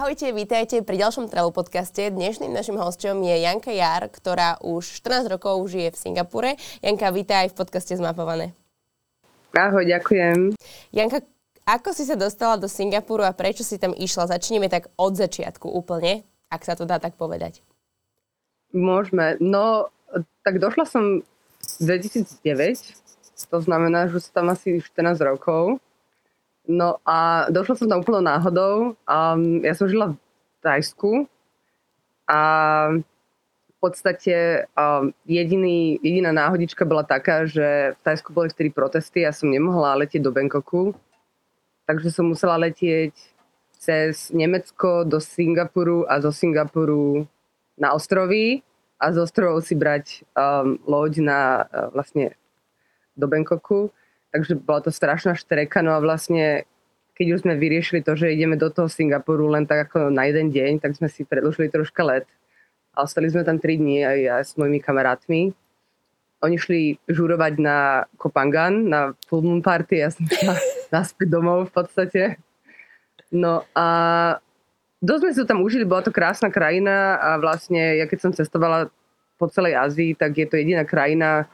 [0.00, 2.08] Ahojte, vítajte pri ďalšom Travel podcaste.
[2.08, 6.50] Dnešným našim hostom je Janka Jar, ktorá už 14 rokov žije v Singapure.
[6.80, 8.56] Janka, vítaj v podcaste Zmapované.
[9.52, 10.56] Ahoj, ďakujem.
[10.96, 11.20] Janka,
[11.68, 14.32] ako si sa dostala do Singapuru a prečo si tam išla?
[14.32, 17.60] Začneme tak od začiatku úplne, ak sa to dá tak povedať.
[18.72, 19.36] Môžeme.
[19.36, 19.92] No,
[20.48, 21.20] tak došla som
[21.76, 22.40] 2009,
[23.52, 25.76] to znamená, že som tam asi 14 rokov.
[26.70, 28.94] No a došla som tam úplne náhodou.
[29.10, 30.18] Um, ja som žila v
[30.62, 31.26] Tajsku
[32.30, 32.40] a
[32.94, 39.34] v podstate um, jediný, jediná náhodička bola taká, že v Tajsku boli vtedy protesty a
[39.34, 40.94] som nemohla letieť do Bangkoku.
[41.90, 43.18] Takže som musela letieť
[43.74, 47.26] cez Nemecko do Singapuru a zo Singapuru
[47.74, 48.62] na ostrovy
[49.00, 52.38] a z ostrovov si brať um, loď na uh, vlastne
[53.18, 53.90] do Bangkoku
[54.30, 56.64] takže bola to strašná štreka, no a vlastne
[57.20, 60.48] keď už sme vyriešili to, že ideme do toho Singapuru len tak ako na jeden
[60.48, 62.24] deň, tak sme si predložili troška let
[62.96, 65.52] a ostali sme tam 3 dní aj ja s mojimi kamarátmi.
[66.40, 70.56] Oni šli žurovať na Kopangan, na full moon party, ja som šla
[70.96, 72.22] naspäť domov v podstate.
[73.28, 73.86] No a
[75.04, 78.88] dosť sme sa tam užili, bola to krásna krajina a vlastne ja keď som cestovala
[79.36, 81.52] po celej Ázii, tak je to jediná krajina,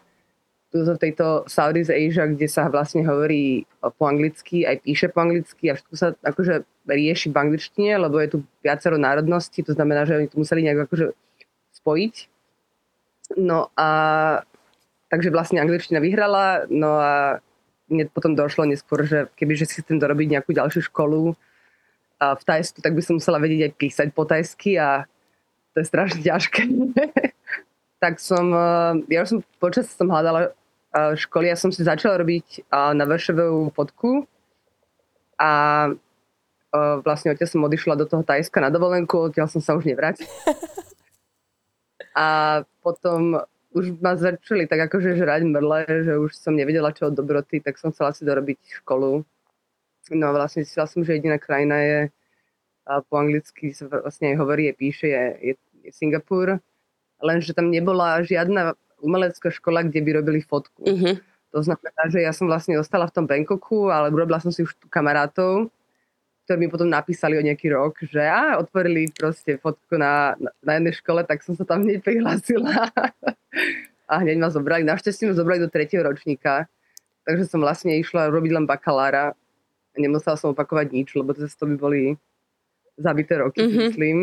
[0.85, 5.79] v tejto Southeast Asia, kde sa vlastne hovorí po anglicky, aj píše po anglicky a
[5.81, 10.29] všetko sa akože rieši v angličtine, lebo je tu viacero národností, to znamená, že oni
[10.29, 11.17] to museli nejak akože
[11.81, 12.15] spojiť.
[13.41, 13.89] No a
[15.09, 17.41] takže vlastne angličtina vyhrala, no a
[17.87, 21.39] mne potom došlo neskôr, že kebyže si chcem dorobiť nejakú ďalšiu školu
[22.19, 25.07] a v Tajsku, tak by som musela vedieť aj písať po tajsky a
[25.77, 26.67] to je strašne ťažké.
[28.03, 28.53] tak som,
[29.07, 30.53] ja už som počas som hľadala
[30.97, 34.25] školy, ja som si začala robiť na vršovú fotku
[35.37, 35.53] a
[37.05, 40.29] vlastne odtiaľ som odišla do toho Tajska na dovolenku, odtiaľ som sa už nevrátil.
[42.17, 43.45] A potom
[43.77, 47.77] už ma začali tak akože žrať mrle, že už som nevedela čo od dobroty, tak
[47.77, 49.21] som chcela si dorobiť školu.
[50.17, 51.99] No a vlastne zistila som, že jediná krajina je
[52.87, 55.55] po anglicky sa vlastne aj hovorí, je píše, je, je,
[55.85, 56.63] je Singapur.
[57.19, 60.83] Lenže tam nebola žiadna umelecká škola, kde by robili fotku.
[60.85, 61.17] Uh-huh.
[61.53, 64.77] To znamená, že ja som vlastne ostala v tom Bangkoku, ale urobila som si už
[64.93, 65.73] kamarátov,
[66.45, 70.73] ktorí mi potom napísali o nejaký rok, že a, otvorili proste fotku na, na, na
[70.79, 72.93] jednej škole, tak som sa tam hneď prihlásila.
[74.11, 74.87] a hneď ma zobrali.
[74.87, 76.71] Našťastie ma zobrali do tretieho ročníka,
[77.27, 79.35] takže som vlastne išla robiť len bakalára.
[79.99, 82.03] Nemusela som opakovať nič, lebo to by boli
[82.97, 83.83] zabité roky, mm-hmm.
[83.91, 84.19] myslím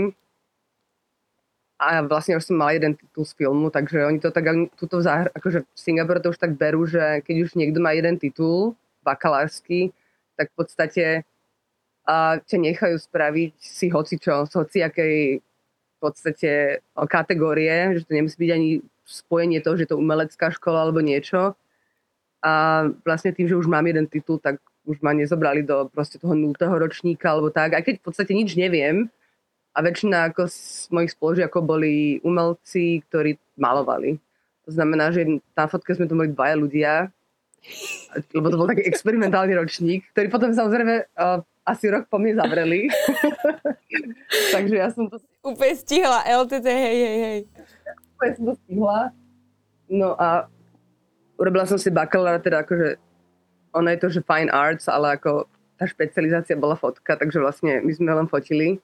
[1.79, 4.45] a vlastne už som mal jeden titul z filmu, takže oni to tak,
[4.77, 7.91] tuto v zahr- akože v Singapore to už tak berú, že keď už niekto má
[7.91, 9.91] jeden titul, bakalársky,
[10.39, 11.05] tak v podstate
[12.03, 18.51] a ťa nechajú spraviť si hocičo, z hociakej v podstate kategórie, že to nemusí byť
[18.51, 18.69] ani
[19.07, 21.55] spojenie toho, že to umelecká škola alebo niečo.
[22.43, 26.35] A vlastne tým, že už mám jeden titul, tak už ma nezobrali do proste toho
[26.35, 27.71] nultého ročníka alebo tak.
[27.71, 29.07] Aj keď v podstate nič neviem,
[29.73, 34.21] a väčšina ako z mojich spolužiakov boli umelci, ktorí malovali.
[34.63, 35.25] To znamená, že
[35.57, 36.93] na fotke sme tu mali dvaja ľudia,
[38.37, 42.91] lebo to bol taký experimentálny ročník, ktorý potom samozrejme uh, asi rok po mne zavreli.
[44.55, 45.19] Takže ja som to...
[45.43, 47.39] Úplne stihla LTT, hej, hej, hej.
[48.15, 48.99] Úplne som to stihla.
[49.89, 50.47] No a
[51.39, 52.99] urobila som si bakalára, teda akože
[53.73, 55.49] ono je to, že fine arts, ale ako
[55.81, 58.77] tá špecializácia bola fotka, takže vlastne my sme len fotili.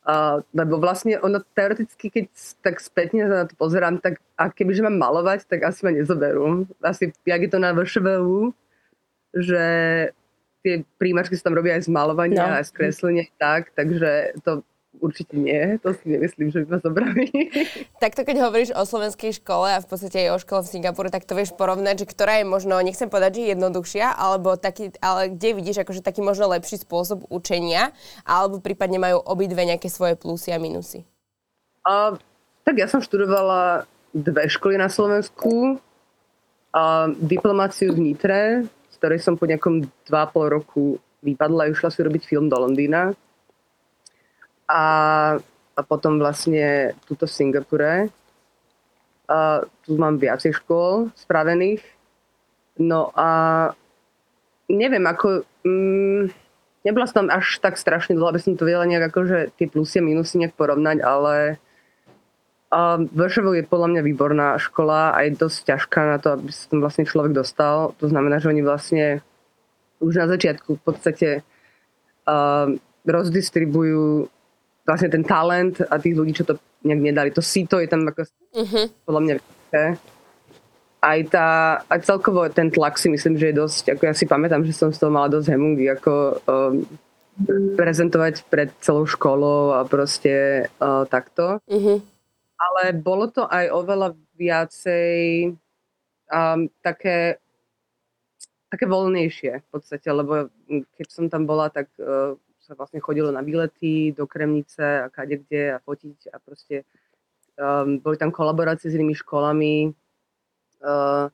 [0.00, 2.24] Uh, lebo vlastne ono teoreticky, keď
[2.64, 6.64] tak spätne na to pozerám, tak a kebyže mám malovať, tak asi ma nezoberú.
[6.80, 8.56] Asi, jak je to na VŠVU,
[9.36, 9.64] že
[10.64, 12.56] tie príjmačky sa tam robia aj z malovania, no.
[12.56, 14.64] aj z kreslenia, tak, takže to
[14.98, 17.24] určite nie, to si nemyslím, že by ma zobrali.
[18.04, 21.22] Takto keď hovoríš o slovenskej škole a v podstate aj o škole v Singapuru, tak
[21.22, 25.54] to vieš porovnať, že ktorá je možno, nechcem povedať, že jednoduchšia, alebo taký, ale kde
[25.54, 27.94] vidíš akože taký možno lepší spôsob učenia,
[28.26, 31.06] alebo prípadne majú obidve nejaké svoje plusy a minusy?
[31.86, 32.18] A,
[32.66, 35.78] tak ja som študovala dve školy na Slovensku,
[36.70, 38.62] a diplomáciu v Nitre,
[38.94, 43.10] z ktorej som po nejakom 2,5 roku vypadla a išla si robiť film do Londýna
[44.70, 44.82] a,
[45.74, 48.06] a potom vlastne túto v Singapure.
[49.26, 51.82] A tu mám viacej škôl spravených.
[52.78, 53.28] No a
[54.70, 55.42] neviem, ako...
[55.66, 56.30] Mm,
[56.86, 60.00] nebola som tam až tak strašne dlho, aby som to vedela nejak akože tie plusy
[60.00, 61.60] a minusy nejak porovnať, ale
[63.10, 66.78] Vršovo je podľa mňa výborná škola a je dosť ťažká na to, aby sa tam
[66.78, 67.98] vlastne človek dostal.
[67.98, 69.26] To znamená, že oni vlastne
[69.98, 71.28] už na začiatku v podstate
[72.30, 72.70] uh,
[73.02, 74.30] rozdistribujú
[74.86, 77.30] vlastne ten talent a tých ľudí, čo to nejak nedali.
[77.36, 78.84] To sito je tam ako uh-huh.
[79.04, 79.34] podľa mňa
[81.00, 81.48] aj tá,
[81.88, 84.92] aj celkovo ten tlak si myslím, že je dosť, ako ja si pamätám, že som
[84.92, 86.12] z toho mala dosť hemungy, ako
[86.44, 86.84] um,
[87.76, 91.64] prezentovať pred celou školou a proste uh, takto.
[91.64, 91.98] Uh-huh.
[92.60, 95.16] Ale bolo to aj oveľa viacej
[96.28, 97.40] um, také,
[98.68, 102.36] také voľnejšie v podstate, lebo keď som tam bola, tak uh,
[102.70, 106.86] sa vlastne chodilo na výlety do Kremnice a kade kde a fotiť a proste
[107.58, 109.90] um, boli tam kolaborácie s inými školami,
[110.80, 111.28] Uh,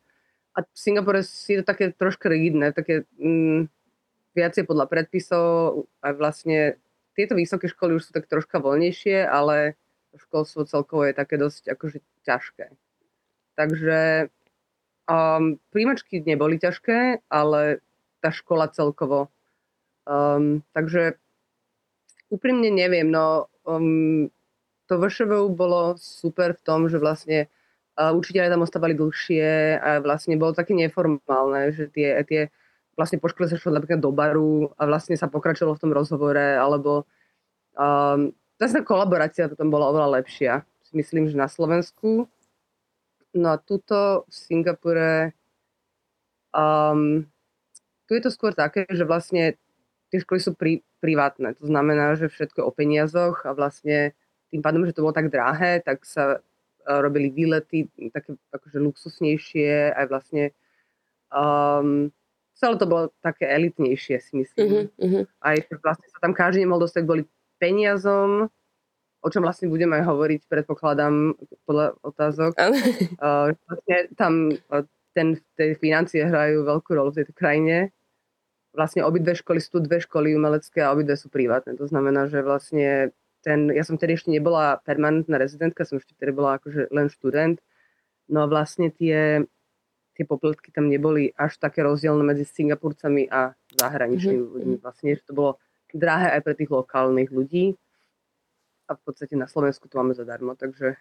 [0.56, 3.70] a v Singapore je to také troška rigidné, také mm,
[4.34, 6.58] viacej podľa predpisov, aj vlastne
[7.14, 9.78] tieto vysoké školy už sú tak troška voľnejšie, ale
[10.16, 12.72] školstvo celkovo je také dosť akože ťažké.
[13.56, 14.28] Takže
[15.08, 17.84] um, príjmačky neboli ťažké, ale
[18.24, 19.28] tá škola celkovo.
[20.08, 21.20] Um, takže
[22.30, 24.30] úprimne neviem, no um,
[24.86, 27.50] to VŠVU bolo super v tom, že vlastne
[27.96, 32.52] učiteľe tam ostávali dlhšie a vlastne bolo také neformálne, že tie, tie
[32.92, 36.60] vlastne po škole sa šlo napríklad do baru a vlastne sa pokračovalo v tom rozhovore,
[36.60, 37.08] alebo
[37.72, 40.64] um, zase kolaborácia potom bola oveľa lepšia.
[40.92, 42.28] Myslím, že na Slovensku.
[43.36, 45.32] No a tuto v Singapure
[46.52, 47.24] um,
[48.08, 49.60] tu je to skôr také, že vlastne
[50.10, 51.54] tie školy sú pri, privátne.
[51.58, 54.14] To znamená, že všetko o peniazoch a vlastne
[54.50, 56.40] tým pádom, že to bolo tak drahé, tak sa
[56.86, 60.54] robili výlety také akože luxusnejšie, aj vlastne
[61.34, 62.14] um,
[62.54, 64.66] celé to bolo také elitnejšie, si myslím.
[64.70, 65.24] Uh-huh, uh-huh.
[65.42, 67.24] Aj vlastne sa tam každý nemohol dostať kvôli
[67.58, 68.46] peniazom,
[69.18, 71.34] o čom vlastne budeme aj hovoriť, predpokladám,
[71.66, 72.54] podľa otázok.
[73.18, 74.54] Uh, vlastne tam
[75.16, 77.90] ten, tie financie hrajú veľkú rolu v tejto krajine.
[78.76, 81.80] Vlastne obidve školy sú tu dve školy umelecké a obidve sú privátne.
[81.80, 86.36] To znamená, že vlastne ten, ja som tedy ešte nebola permanentná rezidentka, som ešte tedy
[86.36, 87.56] bola akože len študent,
[88.28, 89.48] no a vlastne tie,
[90.12, 94.54] tie poplatky tam neboli až také rozdielne medzi Singapurcami a zahraničnými mm-hmm.
[94.60, 94.76] ľuďmi.
[94.84, 95.50] Vlastne, že to bolo
[95.94, 97.78] drahé aj pre tých lokálnych ľudí
[98.90, 101.00] a v podstate na Slovensku to máme zadarmo, takže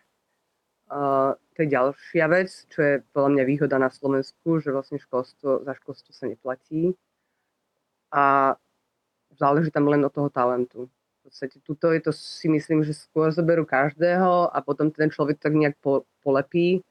[0.93, 5.65] uh, to je ďalšia vec, čo je podľa mňa výhoda na Slovensku, že vlastne školstvo,
[5.67, 6.95] za školstvo sa neplatí
[8.11, 8.55] a
[9.35, 10.89] záleží tam len od toho talentu
[11.25, 15.57] podstate tuto je to si myslím, že skôr zoberú každého a potom ten človek tak
[15.57, 16.85] nejak po, polepí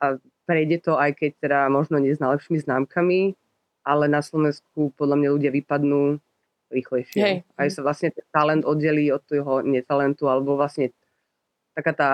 [0.00, 0.16] a
[0.48, 3.36] prejde to aj keď teda možno nie s najlepšími známkami,
[3.84, 6.16] ale na Slovensku podľa mňa ľudia vypadnú
[6.72, 7.20] rýchlejšie.
[7.20, 7.36] Hej.
[7.60, 10.96] Aj sa vlastne ten talent oddelí od toho netalentu, alebo vlastne
[11.76, 12.10] taká tá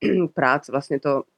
[0.38, 1.28] práca, vlastne to,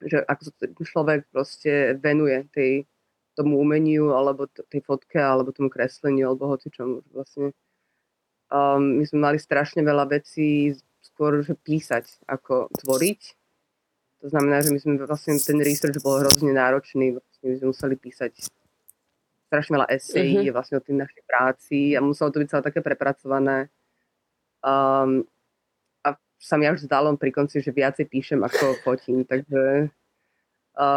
[0.00, 2.88] že ako sa človek proste venuje tej,
[3.34, 7.02] tomu umeniu, alebo tej fotke, alebo tomu kresleniu, alebo hoci čomu.
[7.10, 7.50] Vlastne
[8.54, 13.20] Um, my sme mali strašne veľa vecí skôr, že písať ako tvoriť.
[14.24, 17.18] To znamená, že my sme vlastne, ten research bol hrozne náročný.
[17.18, 18.32] Vlastne my sme museli písať
[19.50, 20.54] strašne veľa esejí uh-huh.
[20.54, 23.68] vlastne o tým našej práci a muselo to byť celé také prepracované.
[24.64, 25.26] Um,
[26.06, 29.92] a sa mi až zdalo pri konci, že viacej píšem ako fotím, takže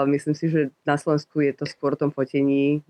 [0.10, 2.82] myslím si, že na Slovensku je to skôr o tom fotení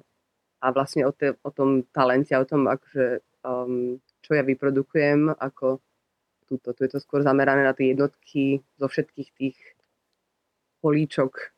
[0.63, 5.79] a vlastne o, te, o tom talente, o tom akože um, čo ja vyprodukujem, ako
[6.47, 6.71] túto.
[6.75, 9.57] Tu je to skôr zamerané na tie jednotky zo všetkých tých
[10.79, 11.51] políčok.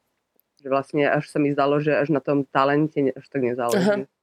[0.59, 4.05] Že vlastne až sa mi zdalo, že až na tom talente až tak nezáleží.
[4.05, 4.17] Aha.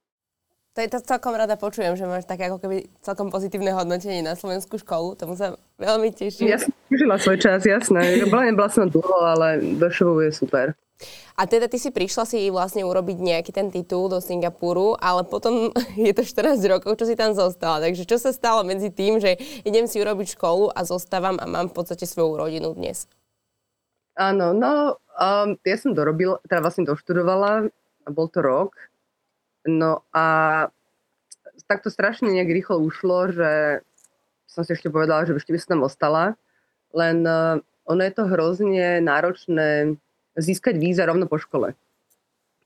[0.77, 4.37] To je to celkom rada počujem, že máš také ako keby celkom pozitívne hodnotenie na
[4.37, 5.17] slovenskú školu.
[5.17, 6.53] Tomu sa veľmi teším.
[6.53, 8.21] Ja som užila svoj čas, jasné.
[8.29, 10.77] Bola nebola som dlho, ale do je super.
[11.37, 15.69] A teda ty si prišla si vlastne urobiť nejaký ten titul do Singapuru, ale potom
[15.95, 17.85] je to 14 rokov, čo si tam zostala.
[17.85, 21.69] Takže čo sa stalo medzi tým, že idem si urobiť školu a zostávam a mám
[21.69, 23.05] v podstate svoju rodinu dnes?
[24.17, 27.69] Áno, no um, ja som dorobil, teda vlastne doštudovala,
[28.07, 28.73] a bol to rok.
[29.67, 30.25] No a
[31.67, 33.83] takto strašne nejak rýchlo ušlo, že
[34.47, 36.39] som si ešte povedala, že ešte by som tam ostala.
[36.95, 39.99] Len uh, ono je to hrozne náročné
[40.37, 41.73] získať víza rovno po škole.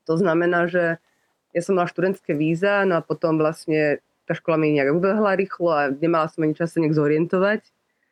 [0.04, 1.00] To znamená, že
[1.52, 5.70] ja som mala študentské víza, no a potom vlastne tá škola mi nejak ubehla rýchlo
[5.72, 7.60] a nemala som ani čas sa nejak zorientovať.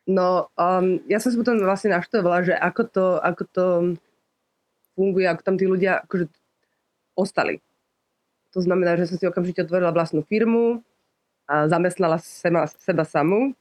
[0.09, 3.65] No um, ja som si potom vlastne naštovala, že ako to, ako to
[4.97, 6.25] funguje, ako tam tí ľudia akože
[7.15, 7.61] ostali.
[8.51, 10.83] To znamená, že som si okamžite otvorila vlastnú firmu
[11.47, 13.55] a zamestnala seba, seba samú.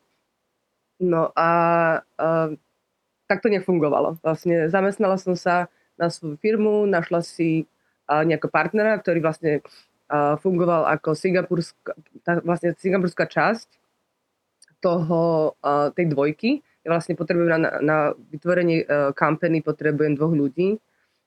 [0.98, 1.50] No a,
[2.18, 2.28] a
[3.30, 4.18] tak to nefungovalo.
[4.20, 7.68] Vlastne zamestnala som sa na svoju firmu, našla si
[8.08, 9.60] nejakého partnera, ktorý vlastne
[10.40, 11.92] fungoval ako singapurská,
[12.42, 13.68] vlastne singapurská časť
[14.80, 15.54] toho,
[15.94, 16.64] tej dvojky.
[16.82, 20.80] Ja vlastne potrebujem na, na vytvorenie uh, kampany potrebujem dvoch ľudí.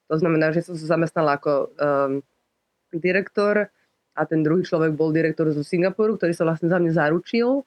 [0.10, 2.14] To znamená, že som sa zamestnala ako um,
[2.90, 3.70] direktor
[4.18, 7.62] a ten druhý človek bol direktor zo Singapuru, ktorý sa vlastne za mňa zaručil.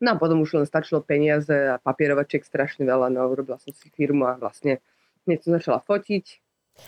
[0.00, 3.92] No a potom už len stačilo peniaze a papierovačiek strašne veľa, no urobila som si
[3.92, 4.80] firmu a vlastne
[5.26, 6.46] hneď som začala fotiť,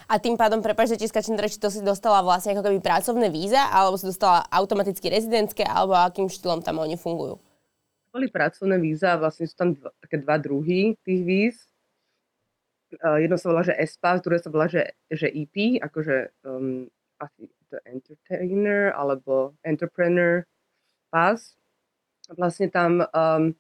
[0.09, 3.33] a tým pádom, prepáč, že ti skačím či to si dostala vlastne ako keby pracovné
[3.33, 7.40] víza, alebo si dostala automaticky rezidentské, alebo akým štýlom tam oni fungujú?
[8.12, 11.57] Boli pracovné víza, vlastne sú tam dva, také dva druhy tých víz.
[13.04, 16.88] Uh, jedno sa volá, že ESPA, druhé sa volá, že, že EP, akože um,
[17.21, 20.49] asi to entertainer alebo entrepreneur
[21.12, 21.52] pass.
[22.33, 23.52] Vlastne tam um,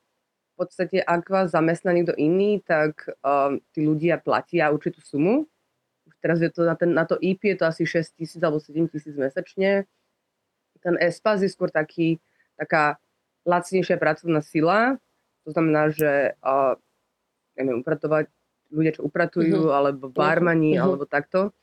[0.58, 5.46] podstate, ak vás zamestná niekto iný, tak um, tí ľudia platia určitú sumu
[6.20, 8.90] teraz je to na, ten, na to IP je to asi 6 tisíc alebo 7
[8.90, 9.86] tisíc mesačne.
[10.82, 12.22] Ten ESPAS je skôr taký,
[12.54, 12.98] taká
[13.46, 14.98] lacnejšia pracovná sila,
[15.42, 16.78] to znamená, že uh,
[17.58, 18.30] neviem, upratovať
[18.68, 19.74] ľudia, čo upratujú, uh-huh.
[19.74, 20.84] alebo barmani, uh-huh.
[20.84, 21.56] alebo takto.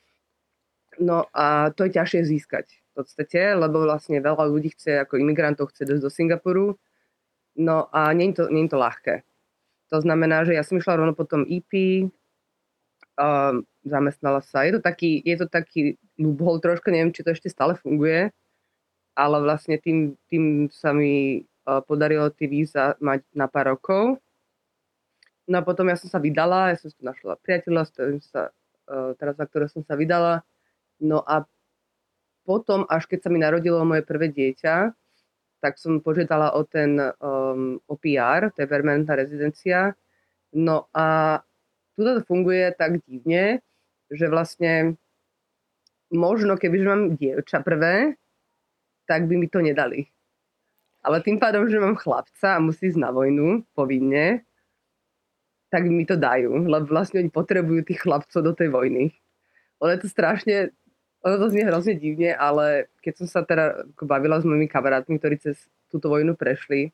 [0.97, 5.69] No a to je ťažšie získať v podstate, lebo vlastne veľa ľudí chce, ako imigrantov
[5.75, 6.67] chce dosť do Singapuru.
[7.55, 9.15] No a nie je to, nie je to ľahké.
[9.93, 11.71] To znamená, že ja som išla rovno potom EP,
[13.15, 14.67] um, zamestnala sa.
[14.67, 18.31] Je to taký, je to taký loophole trošku, neviem, či to ešte stále funguje,
[19.15, 24.19] ale vlastne tým, tým sa mi uh, podarilo tie víza mať na pár rokov.
[25.45, 27.81] No a potom ja som sa vydala, ja som tu našla priateľa,
[28.25, 28.49] sa,
[28.89, 30.41] uh, teraz za ktoré som sa vydala.
[30.97, 31.45] No a
[32.45, 34.93] potom, až keď sa mi narodilo moje prvé dieťa,
[35.65, 39.97] tak som požiadala o ten um, OPR, to je permanentná rezidencia.
[40.53, 41.41] No a
[41.97, 43.65] tu to funguje tak divne,
[44.13, 44.93] že vlastne
[46.13, 48.13] možno kebyže mám dievča prvé,
[49.09, 50.05] tak by mi to nedali.
[51.01, 54.45] Ale tým pádom, že mám chlapca a musí ísť na vojnu povinne,
[55.73, 59.09] tak mi to dajú, lebo vlastne oni potrebujú tých chlapcov do tej vojny.
[59.81, 60.69] Ono je to strašne,
[61.25, 65.41] ono to znie hrozne divne, ale keď som sa teda bavila s mojimi kamarátmi, ktorí
[65.41, 65.57] cez
[65.89, 66.93] túto vojnu prešli,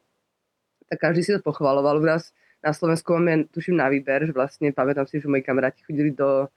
[0.88, 2.00] tak každý si to pochvaloval.
[2.00, 2.32] U nás
[2.64, 6.48] na Slovensku máme, tuším, na výber, že vlastne pamätám si, že moji kamaráti chodili do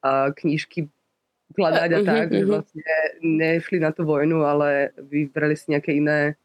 [0.00, 0.88] a knížky
[1.52, 6.38] ukladať a uh-huh, tak, že vlastne nešli na tú vojnu, ale vybrali si nejaké iné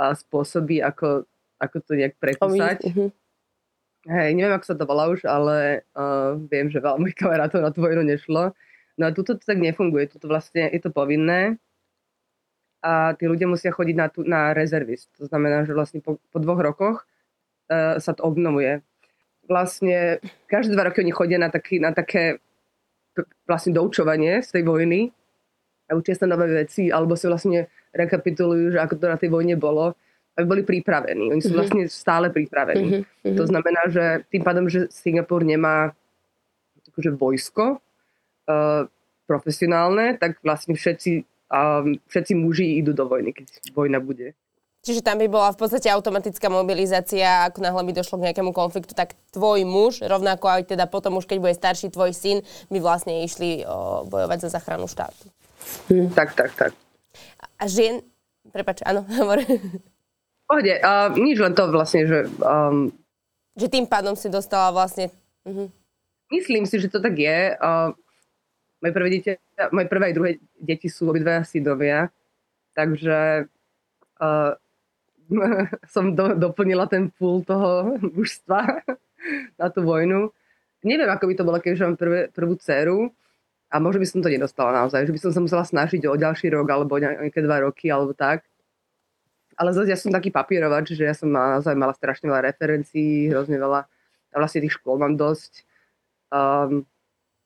[0.00, 1.28] a spôsoby, ako,
[1.60, 2.80] ako to nejak prekúsať.
[2.90, 3.12] Uh-huh.
[4.08, 7.70] Hej, neviem, ako sa to volá už, ale uh, viem, že veľa mojich kamarátov na
[7.70, 8.56] tú vojnu nešlo.
[9.00, 11.56] No a tuto to tak nefunguje, tuto vlastne je to povinné
[12.84, 15.08] a tí ľudia musia chodiť na, tu, na rezervist.
[15.16, 16.96] To znamená, že vlastne po, po dvoch rokoch
[17.72, 18.84] uh, sa to obnovuje
[19.50, 22.38] vlastne každé dva roky oni chodia na, taký, na také
[23.50, 25.10] vlastne doučovanie z tej vojny
[25.90, 29.58] a učia sa nové veci, alebo si vlastne rekapitulujú, že ako to na tej vojne
[29.58, 29.98] bolo,
[30.38, 31.34] aby boli pripravení.
[31.34, 31.58] Oni sú mm-hmm.
[31.58, 33.02] vlastne stále pripravení.
[33.02, 33.34] Mm-hmm.
[33.34, 35.90] To znamená, že tým pádom, že Singapur nemá
[36.94, 37.82] akože vojsko
[39.30, 41.22] profesionálne, tak vlastne všetci,
[41.54, 44.34] um, všetci muži idú do vojny, keď vojna bude.
[44.80, 48.96] Čiže tam by bola v podstate automatická mobilizácia, ako náhle by došlo k nejakému konfliktu,
[48.96, 52.40] tak tvoj muž, rovnako aj teda potom už keď bude starší tvoj syn,
[52.72, 55.28] by vlastne išli o, bojovať za záchranu štátu.
[55.92, 56.16] Hm.
[56.16, 56.72] Tak, tak, tak.
[57.60, 58.00] A žien...
[58.50, 59.44] Prepač, áno, hovor.
[60.48, 62.24] Pohode, uh, nič len to vlastne, že...
[62.40, 62.88] Um,
[63.52, 65.12] že tým pádom si dostala vlastne...
[65.44, 65.68] Uh-huh.
[66.32, 67.52] Myslím si, že to tak je.
[67.60, 67.92] Uh,
[68.80, 69.32] moje prvé, dieťa,
[69.70, 72.08] moje prvé aj druhé deti sú obidvaja synovia,
[72.72, 73.48] takže
[74.20, 74.52] uh,
[75.94, 78.82] som do, doplnila ten púl toho mužstva
[79.60, 80.32] na tú vojnu.
[80.80, 83.12] Neviem, ako by to bolo, keďže mám prvé, prvú dceru
[83.70, 86.50] a možno by som to nedostala naozaj, že by som sa musela snažiť o ďalší
[86.50, 88.42] rok alebo nejaké dva roky alebo tak.
[89.60, 93.60] Ale zase ja som taký papierovač, že ja som naozaj mala strašne veľa referencií, hrozne
[93.60, 93.84] veľa,
[94.32, 95.68] a vlastne tých škôl mám dosť.
[96.32, 96.88] Um,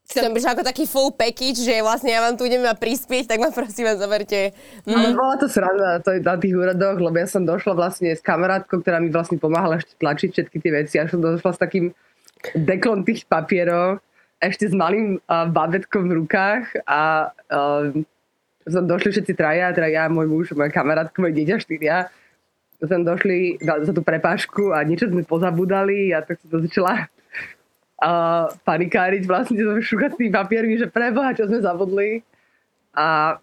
[0.05, 3.49] Chcem byť ako taký full package, že vlastne ja vám tu idem prispieť, tak ma
[3.49, 4.53] prosím vás zoberte.
[4.85, 5.01] Mm.
[5.01, 8.85] Ale bola to sranda to na tých úradoch, lebo ja som došla vlastne s kamarátkou,
[8.85, 10.95] ktorá mi vlastne pomáhala ešte tlačiť všetky tie veci.
[11.01, 11.97] Ja som došla s takým
[12.53, 14.05] deklom tých papierov,
[14.45, 17.89] ešte s malým uh, babetkom v rukách a uh,
[18.69, 22.13] som došli všetci traja, teda ja, môj muž, moja kamarátka, moje dieťa štyria.
[22.85, 27.09] Som došli za tú prepážku a niečo sme pozabudali a tak som to začala
[28.05, 28.11] a
[28.53, 32.21] panikáriť vlastne so šukactými papiermi, že preboha, čo sme zabudli.
[32.93, 33.41] A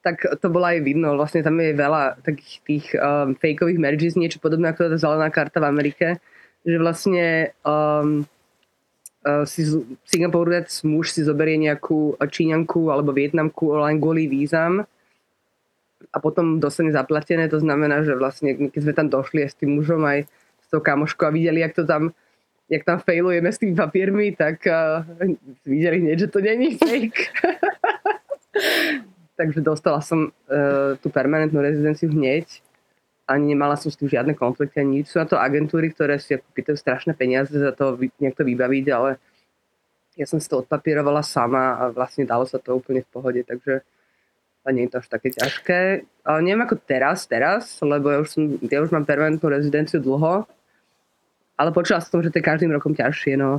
[0.00, 4.40] tak to bolo aj vidno, vlastne tam je veľa takých tých um, fakeových marriages, niečo
[4.40, 6.06] podobné ako tá zelená karta v Amerike,
[6.64, 8.24] že vlastne um,
[9.28, 9.68] uh, si
[10.08, 14.88] Singapurec muž si zoberie nejakú Číňanku alebo Vietnamku len kvôli vízam
[16.08, 17.50] a potom dostane zaplatené.
[17.52, 20.24] To znamená, že vlastne, keď sme tam došli aj s tým mužom, aj
[20.62, 22.16] s tou kamoškou a videli, jak to tam
[22.68, 25.02] jak tam failujeme s tými papiermi, tak uh,
[25.64, 27.32] videli hneď, že to není fake.
[29.40, 32.44] Takže dostala som uh, tú permanentnú rezidenciu hneď.
[33.28, 35.12] Ani nemala som s tým žiadne konflikty, ani nič.
[35.12, 39.20] Sú na to agentúry, ktoré si pýtajú strašné peniaze za to niekto vybaviť, ale
[40.16, 43.84] ja som si to odpapierovala sama a vlastne dalo sa to úplne v pohode, takže
[44.66, 45.80] a nie je to až také ťažké.
[46.28, 50.44] Ale neviem ako teraz, teraz, lebo ja už, som, ja už mám permanentnú rezidenciu dlho,
[51.58, 53.58] ale počula som, že to je každým rokom ťažšie, no.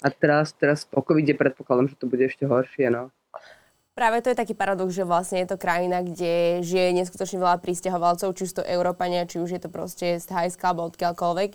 [0.00, 3.12] A teraz, teraz po covide predpokladám, že to bude ešte horšie, no.
[3.94, 8.34] Práve to je taký paradox, že vlastne je to krajina, kde žije neskutočne veľa prísťahovalcov,
[8.34, 11.52] či už to Európania, či už je to proste z Thajska alebo odkiaľkoľvek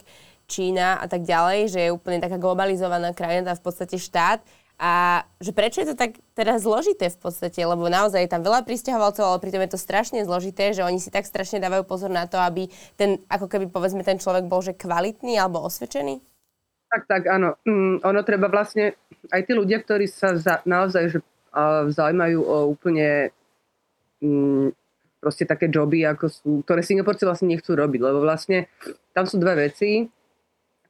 [0.47, 4.39] Čína a tak ďalej, že je úplne taká globalizovaná krajina, v podstate štát.
[4.79, 8.63] A že prečo je to tak teda zložité v podstate, lebo naozaj je tam veľa
[8.63, 12.31] pristahovalcov, ale pritom je to strašne zložité, že oni si tak strašne dávajú pozor na
[12.31, 16.23] to, aby ten, ako keby povedzme ten človek bol že kvalitný alebo osvedčený?
[16.89, 17.59] Tak, tak, áno.
[17.67, 18.95] Mm, ono treba vlastne,
[19.29, 21.19] aj tí ľudia, ktorí sa za, naozaj že,
[21.53, 23.35] uh, zaujímajú o úplne
[24.23, 24.73] mm,
[25.19, 28.71] proste také joby, ako sú, ktoré Singapurci vlastne nechcú robiť, lebo vlastne
[29.11, 30.07] tam sú dve veci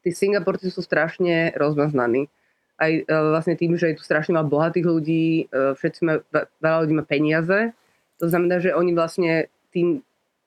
[0.03, 2.31] tí Singapurci sú strašne rozmaznaní.
[2.79, 6.19] Aj e, vlastne tým, že je tu strašne veľa bohatých ľudí, e, všetci majú,
[6.63, 7.75] veľa ľudí má peniaze.
[8.23, 9.99] To znamená, že oni vlastne, tým,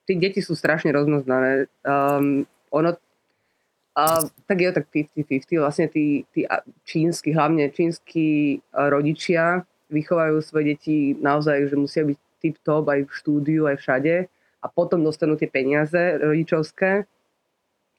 [0.09, 1.69] tí deti sú strašne rozmaznané.
[1.85, 2.97] Um, ono,
[3.93, 4.05] a,
[4.49, 5.61] tak je tak 50-50.
[5.61, 6.49] Vlastne tí, tí
[6.89, 13.63] čínsky, hlavne čínsky rodičia vychovajú svoje deti naozaj, že musia byť tip-top aj v štúdiu,
[13.69, 14.27] aj všade
[14.63, 17.05] a potom dostanú tie peniaze rodičovské.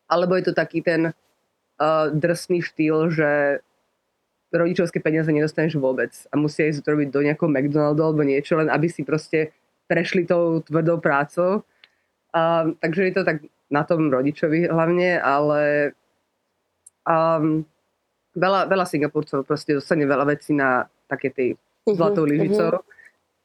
[0.09, 3.63] Alebo je to taký ten uh, drsný štýl, že
[4.53, 8.87] rodičovské peniaze nedostaneš vôbec a musia ísť robiť do nejakého McDonaldu alebo niečo, len aby
[8.87, 9.49] si proste
[9.89, 11.65] prešli tou tvrdou prácou.
[12.33, 13.37] Um, takže je to tak
[13.69, 15.93] na tom rodičovi hlavne, ale
[17.05, 17.65] um,
[18.37, 21.49] veľa, veľa Singapurcov proste dostane veľa vecí na také tej
[21.85, 22.85] mhm, zlatou lyžicou, uh-huh.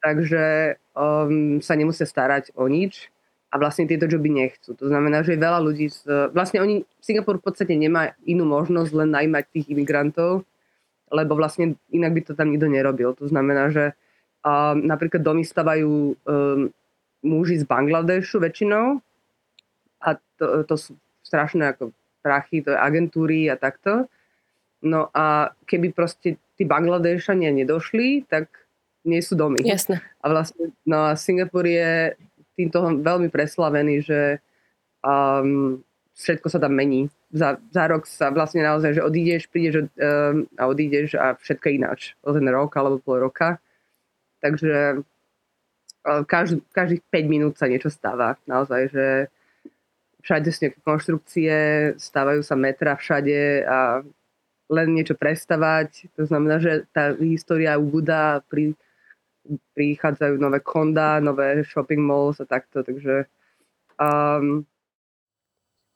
[0.01, 3.09] takže um, sa nemusia starať o nič
[3.49, 4.77] a vlastne tieto joby nechcú.
[4.77, 9.09] To znamená, že veľa ľudí, z, vlastne oni, Singapur v podstate nemá inú možnosť len
[9.09, 10.45] najmať tých imigrantov,
[11.09, 13.13] lebo vlastne inak by to tam nikto nerobil.
[13.17, 13.97] To znamená, že
[14.45, 16.71] a, napríklad domy stavajú um,
[17.25, 19.03] muži z Bangladešu väčšinou
[19.99, 20.91] a to, to sú
[21.25, 21.91] strašné ako
[22.23, 24.07] prachy, to je agentúry a takto.
[24.79, 28.47] No a keby proste tí Bangladešania nedošli, tak
[29.03, 29.59] nie sú domy.
[29.63, 29.99] Jasne.
[30.23, 32.15] A vlastne, no a Singapur je
[32.55, 34.19] týmto veľmi preslavený, že
[35.03, 35.79] um,
[36.15, 37.07] všetko sa tam mení.
[37.29, 42.17] Za, za rok sa vlastne naozaj, že odídeš, prídeš um, a odídeš a všetko ináč.
[42.25, 43.61] O ten rok alebo pol roka.
[44.41, 45.05] Takže
[46.09, 48.33] um, každý, každých 5 minút sa niečo stáva.
[48.49, 49.05] Naozaj, že
[50.25, 51.55] všade sú nejaké konštrukcie,
[52.01, 54.01] stávajú sa metra všade a
[54.69, 56.09] len niečo prestavať.
[56.17, 58.73] To znamená, že tá história ubúda pri
[59.73, 63.25] prichádzajú nové konda, nové shopping malls a takto, takže
[63.97, 64.61] um,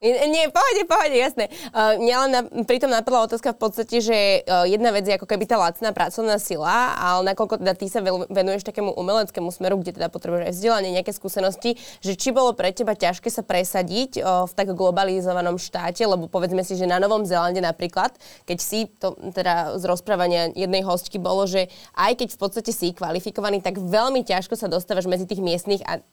[0.04, 1.48] nie, pohode, pohode, jasné.
[1.72, 5.24] Uh, mňa len na, pritom napadla otázka v podstate, že uh, jedna vec je ako
[5.24, 9.96] keby tá lacná pracovná sila, ale nakoľko teda ty sa venuješ takému umeleckému smeru, kde
[9.96, 14.44] teda potrebuješ aj vzdelanie, nejaké skúsenosti, že či bolo pre teba ťažké sa presadiť uh,
[14.44, 18.12] v tak globalizovanom štáte, lebo povedzme si, že na Novom Zélande napríklad,
[18.44, 22.92] keď si, to teda z rozprávania jednej hostky bolo, že aj keď v podstate si
[22.92, 26.04] kvalifikovaný, tak veľmi ťažko sa dostávaš medzi tých miestnych a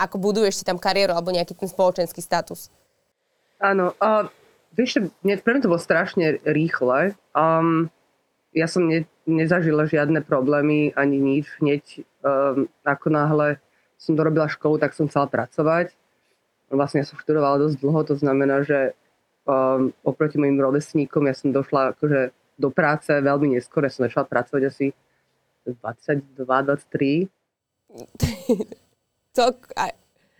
[0.00, 2.72] ako buduješ si tam kariéru alebo nejaký ten spoločenský status.
[3.60, 4.32] Áno, a
[4.72, 7.12] vieš, mne, pre mňa to bolo strašne rýchle.
[7.36, 7.92] Um,
[8.56, 11.46] ja som ne, nezažila žiadne problémy ani nič.
[11.60, 11.84] Hneď
[12.24, 13.48] um, ako náhle
[14.00, 15.92] som dorobila školu, tak som chcela pracovať.
[16.72, 18.96] Vlastne ja som študovala dosť dlho, to znamená, že
[19.44, 23.84] um, oproti mojim rovesníkom ja som došla akože do práce veľmi neskôr.
[23.92, 24.86] Som začala pracovať asi
[25.68, 27.28] 22-23.
[29.36, 29.44] to,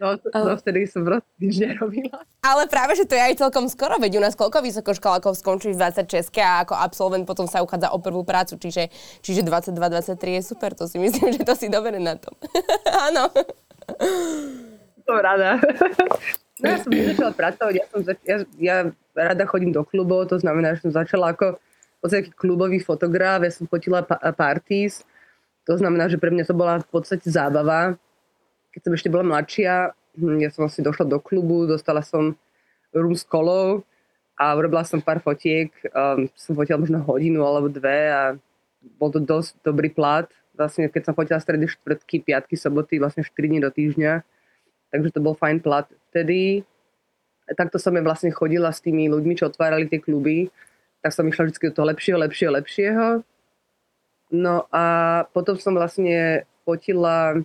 [0.01, 2.25] No, no vtedy som proste nič nerobila.
[2.41, 5.79] Ale práve, že to je aj celkom skoro, veď u nás koľko vysokoškolákov skončí v
[5.79, 8.89] 26 a ako absolvent potom sa uchádza o prvú prácu, čiže,
[9.21, 12.33] čiže 22-23 je super, to si myslím, že to si dobre na tom.
[13.13, 13.29] Áno.
[15.05, 15.61] Som rada.
[16.59, 18.77] No ja som začala pracovať, ja, som zač- ja, ja
[19.13, 21.61] rada chodím do klubov, to znamená, že som začala ako
[22.01, 25.05] podstate klubový fotograf, ja som fotila pa- parties,
[25.69, 28.01] to znamená, že pre mňa to bola v podstate zábava,
[28.71, 32.35] keď som ešte bola mladšia, hm, ja som asi došla do klubu, dostala som
[32.95, 33.83] room s kolou
[34.41, 35.71] a urobila som pár fotiek.
[35.93, 38.23] Um, som fotila možno hodinu alebo dve a
[38.97, 40.27] bol to dosť dobrý plat.
[40.57, 44.25] Vlastne keď som fotila stredy štvrtky, piatky, soboty, vlastne 4 dní do týždňa.
[44.91, 46.67] takže to bol fajn plat vtedy.
[47.55, 50.51] Takto som ja vlastne chodila s tými ľuďmi, čo otvárali tie kluby,
[51.03, 53.07] tak som išla vždy do toho lepšieho, lepšieho, lepšieho.
[54.31, 54.85] No a
[55.35, 57.43] potom som vlastne fotila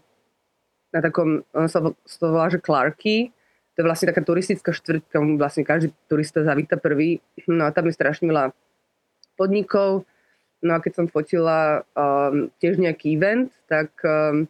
[0.95, 3.36] na takom, ono sa to volá, že Clarky,
[3.75, 7.19] to je vlastne taká turistická štvrť, kam vlastne každý turista zavíta prvý.
[7.51, 8.55] No a tam je strašne veľa
[9.36, 10.08] podnikov.
[10.63, 14.47] No a keď som fotila um, tiež nejaký event, tak um,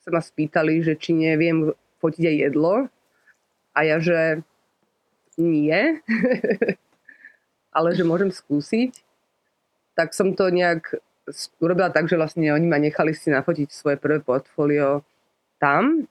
[0.00, 2.88] sa ma spýtali, že či neviem fotiť aj jedlo.
[3.76, 4.40] A ja, že
[5.36, 6.00] nie,
[7.76, 9.04] ale že môžem skúsiť.
[9.92, 10.96] Tak som to nejak
[11.60, 15.04] urobila tak, že vlastne oni ma nechali si nafotiť svoje prvé portfólio
[15.62, 16.10] tam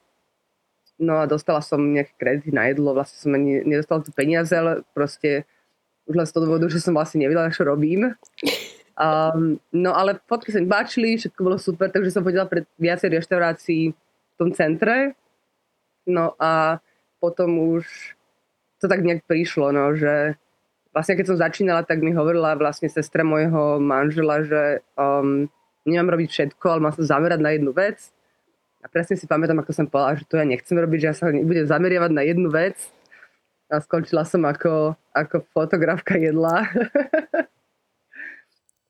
[1.01, 4.85] No a dostala som nejaké kredity na jedlo, vlastne som ani nedostala tu peniaze, ale
[4.93, 5.49] proste
[6.05, 8.13] už len z toho dôvodu, že som vlastne nevedela, čo robím.
[9.01, 13.17] Um, no ale fotky sa mi páčili, všetko bolo super, takže som chodila pred viacej
[13.17, 15.17] reštaurácií v tom centre.
[16.05, 16.77] No a
[17.17, 17.87] potom už
[18.77, 20.37] to tak nejak prišlo, no, že
[20.93, 25.49] vlastne keď som začínala, tak mi hovorila vlastne sestra môjho manžela, že um,
[25.87, 28.11] nemám robiť všetko, ale mám sa zamerať na jednu vec
[28.81, 31.29] a presne si pamätám, ako som povedala, že to ja nechcem robiť, že ja sa
[31.29, 32.77] budem zameriavať na jednu vec.
[33.71, 36.65] A skončila som ako, ako fotografka jedla.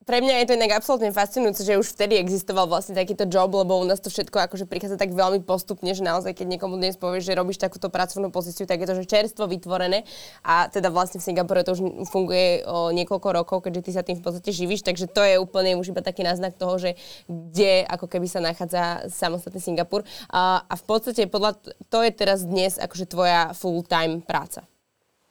[0.02, 3.78] pre mňa je to inak absolútne fascinujúce, že už vtedy existoval vlastne takýto job, lebo
[3.78, 7.30] u nás to všetko akože prichádza tak veľmi postupne, že naozaj, keď niekomu dnes povieš,
[7.30, 10.02] že robíš takúto pracovnú pozíciu, tak je to že čerstvo vytvorené
[10.42, 14.18] a teda vlastne v Singapore to už funguje o niekoľko rokov, keďže ty sa tým
[14.18, 16.98] v podstate živíš, takže to je úplne už iba taký náznak toho, že
[17.30, 20.02] kde ako keby sa nachádza samostatný Singapur.
[20.28, 24.66] A, a v podstate podľa to je teraz dnes akože tvoja full-time práca.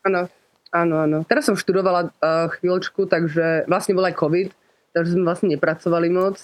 [0.08, 0.32] Áno,
[0.74, 1.18] áno, áno.
[1.28, 4.61] Teraz som študovala uh, chvíľočku, takže vlastne bol aj COVID,
[4.92, 6.38] takže sme vlastne nepracovali moc.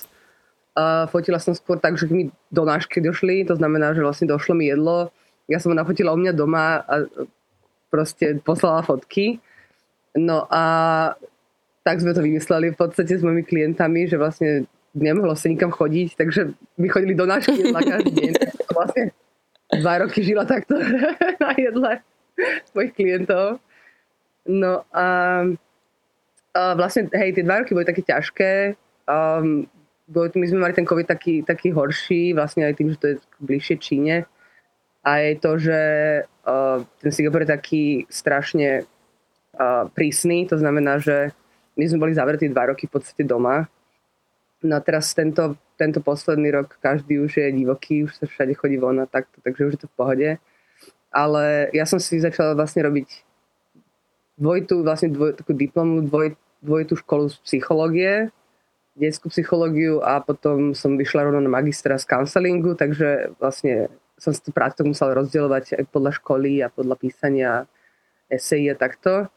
[0.78, 4.70] A fotila som skôr tak, že mi donášky došli, to znamená, že vlastne došlo mi
[4.70, 5.10] jedlo.
[5.50, 7.08] Ja som ho nafotila u mňa doma a
[7.90, 9.42] proste poslala fotky.
[10.14, 10.64] No a
[11.82, 16.20] tak sme to vymysleli v podstate s mojimi klientami, že vlastne nemohlo sa nikam chodiť,
[16.20, 18.34] takže my chodili do nášky jedla každý deň.
[18.76, 19.04] Vlastne
[19.82, 20.78] dva roky žila takto
[21.44, 22.04] na jedle
[22.70, 23.64] svojich klientov.
[24.48, 25.06] No a
[26.58, 28.74] Vlastne, hej, tie dva roky boli také ťažké.
[29.06, 29.70] Um,
[30.10, 33.76] my sme mali ten COVID taký, taký horší, vlastne aj tým, že to je bližšie
[33.78, 34.26] Číne.
[35.06, 35.80] A je to, že
[36.26, 41.32] uh, ten Singapur je taký strašne uh, prísny, to znamená, že
[41.78, 43.70] my sme boli zavretí dva roky v podstate doma.
[44.66, 48.82] No a teraz tento, tento posledný rok každý už je divoký, už sa všade chodí
[48.82, 50.30] von a takto, takže už je to v pohode.
[51.14, 53.08] Ale ja som si začala vlastne robiť
[54.42, 58.14] dvojitú, vlastne dvoj, takú diplomu, dvoj, dvojitú školu z psychológie,
[58.98, 64.42] detskú psychológiu a potom som vyšla rovno na magistra z counselingu, takže vlastne som si
[64.42, 67.52] tú prácu musela rozdielovať aj podľa školy a podľa písania
[68.28, 69.30] esejí a takto.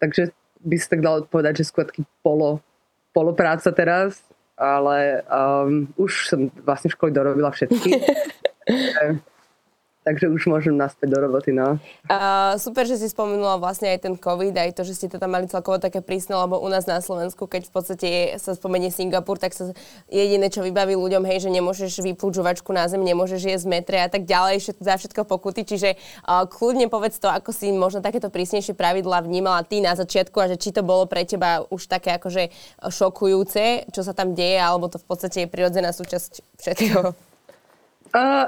[0.00, 0.32] Takže
[0.64, 2.64] by sa tak dalo povedať, že skôr taký polo,
[3.12, 4.24] polopráca teraz,
[4.56, 7.90] ale um, už som vlastne v škole dorobila všetky.
[10.08, 11.76] takže už môžem naspäť do roboty, no.
[12.08, 15.36] Uh, super, že si spomenula vlastne aj ten COVID, aj to, že ste to tam
[15.36, 18.08] mali celkovo také prísne, lebo u nás na Slovensku, keď v podstate
[18.40, 19.76] sa spomenie Singapur, tak sa
[20.08, 24.08] jediné, čo vybaví ľuďom, hej, že nemôžeš vyplúť žuvačku na zem, nemôžeš jesť metre a
[24.08, 28.32] tak ďalej, všetko, za všetko pokuty, čiže uh, kľudne povedz to, ako si možno takéto
[28.32, 32.16] prísnejšie pravidla vnímala ty na začiatku a že či to bolo pre teba už také
[32.16, 32.48] akože
[32.88, 37.28] šokujúce, čo sa tam deje, alebo to v podstate je prirodzená súčasť všetkého.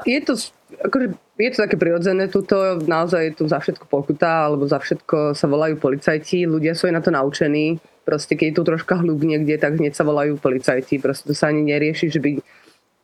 [0.06, 0.34] Je to
[0.78, 1.06] akože
[1.40, 5.46] je to také prirodzené, tuto naozaj je tu za všetko pokuta, alebo za všetko sa
[5.48, 9.56] volajú policajti, ľudia sú aj na to naučení, proste keď je tu troška hluk niekde,
[9.56, 12.38] tak hneď sa volajú policajti, proste to sa ani nerieši, že by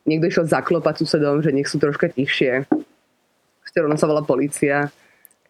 [0.07, 2.63] niekto išiel zaklopať susedom, že nech sú troška tichšie.
[3.59, 4.87] Proste rovno sa volá policia.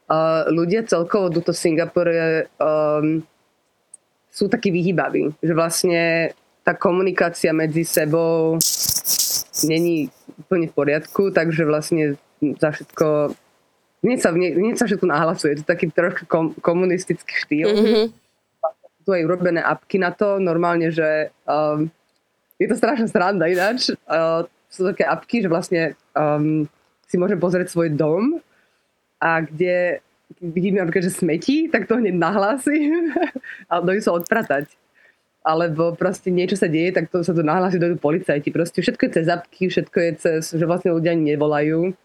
[0.08, 3.20] Uh, ľudia celkovo tuto Singapore um,
[4.32, 6.32] sú takí vyhýbaví, že vlastne
[6.64, 8.56] tá komunikácia medzi sebou
[9.68, 13.34] není úplne v poriadku, takže vlastne za všetko
[14.06, 15.58] hneď sa, hneď sa všetko nahlasuje.
[15.58, 17.70] Je to taký trošku kom, komunistický štýl.
[17.74, 18.06] Mm-hmm.
[19.04, 20.38] Tu aj urobené apky na to.
[20.38, 21.90] Normálne, že um,
[22.62, 23.92] je to strašná sranda ináč.
[24.06, 26.68] Uh, sú také apky, že vlastne um,
[27.08, 28.44] si môžem pozrieť svoj dom
[29.18, 30.04] a kde
[30.44, 33.16] vidíme napríklad, že smetí, tak to hneď nahlásim
[33.72, 34.68] a dojú sa odpratať
[35.48, 38.52] alebo proste niečo sa deje, tak to sa to nahlási do policajti.
[38.52, 41.96] Proste všetko je cez apky, všetko je cez, že vlastne ľudia ani nevolajú.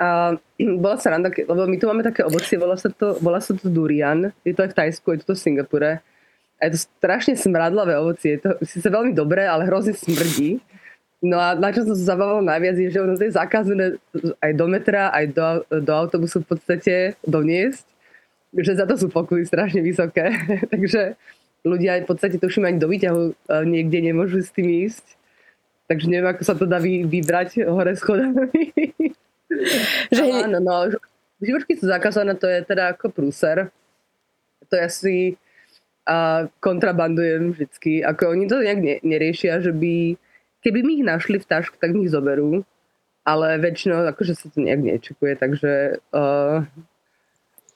[0.00, 0.32] A
[0.82, 3.68] bola sa randa, lebo my tu máme také ovocie, volá sa to, volá sa to
[3.68, 5.92] durian, je to aj v Tajsku, je to v Singapure.
[6.58, 10.64] A je to strašne smradlavé ovocie, je to síce veľmi dobré, ale hrozne smrdí.
[11.20, 13.98] No a na čo som sa zabával najviac je, že ono to je zakázané
[14.38, 15.46] aj do metra, aj do,
[15.82, 16.94] do autobusu v podstate
[17.26, 17.84] doniesť.
[18.54, 20.30] Že za to sú pokuty strašne vysoké.
[20.72, 21.18] Takže
[21.68, 23.32] ľudia v podstate tuším ani do výťahu e,
[23.68, 25.04] niekde nemôžu s tým ísť.
[25.88, 28.72] Takže neviem, ako sa to dá vy, vybrať hore schodami.
[30.16, 30.22] že...
[30.24, 30.88] Áno, no,
[31.38, 33.70] Živočky sú zakázané, to je teda ako prúser.
[34.68, 35.16] To je asi
[36.08, 38.00] a kontrabandujem vždycky.
[38.00, 40.16] Ako oni to nejak ne, neriešia, že by
[40.64, 42.64] keby mi ich našli v tašku, tak mi ich zoberú.
[43.28, 46.64] Ale väčšinou akože sa to nejak nečekuje, takže uh,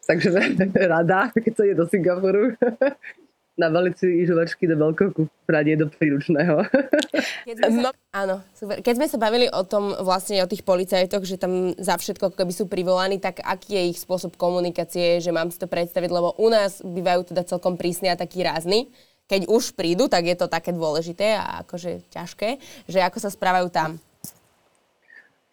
[0.09, 0.33] takže
[0.97, 2.57] rada, keď sa ide do Singapuru.
[3.53, 6.65] navaliť si žuvačky do veľkoku radie do príručného.
[7.49, 7.91] Keď sme sa, no.
[8.17, 8.81] áno, super.
[8.81, 12.53] Keď sme sa bavili o tom vlastne o tých policajtoch, že tam za všetko keby
[12.53, 16.49] sú privolaní, tak aký je ich spôsob komunikácie, že mám si to predstaviť, lebo u
[16.49, 18.89] nás bývajú teda celkom prísni a takí rázni
[19.33, 23.73] keď už prídu, tak je to také dôležité a akože ťažké, že ako sa správajú
[23.73, 23.97] tam.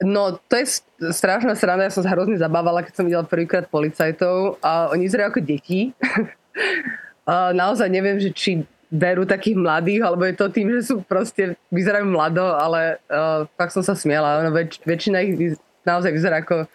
[0.03, 0.83] No, to je
[1.15, 5.27] strašná sranda, ja som sa hrozne zabávala, keď som videla prvýkrát policajtov a oni vyzerajú
[5.31, 5.91] ako deti.
[7.30, 12.10] naozaj neviem, že či berú takých mladých, alebo je to tým, že sú proste, vyzerajú
[12.10, 14.42] mlado, ale uh, fakt som sa smiela.
[14.42, 16.65] No, väč, väčšina ich naozaj vyzerá ako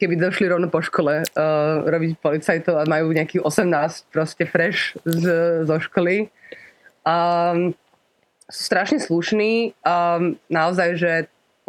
[0.00, 5.24] keby došli rovno po škole uh, robiť policajtov a majú nejakých 18 proste fresh z,
[5.68, 6.32] zo školy.
[7.04, 7.76] Um,
[8.48, 9.76] sú strašne slušní.
[9.84, 11.12] Um, naozaj, že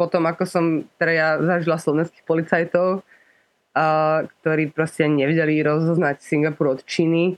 [0.00, 0.64] potom, ako som
[0.96, 7.36] teda ja zažila slovenských policajtov, uh, ktorí proste nevedeli rozoznať Singapur od Číny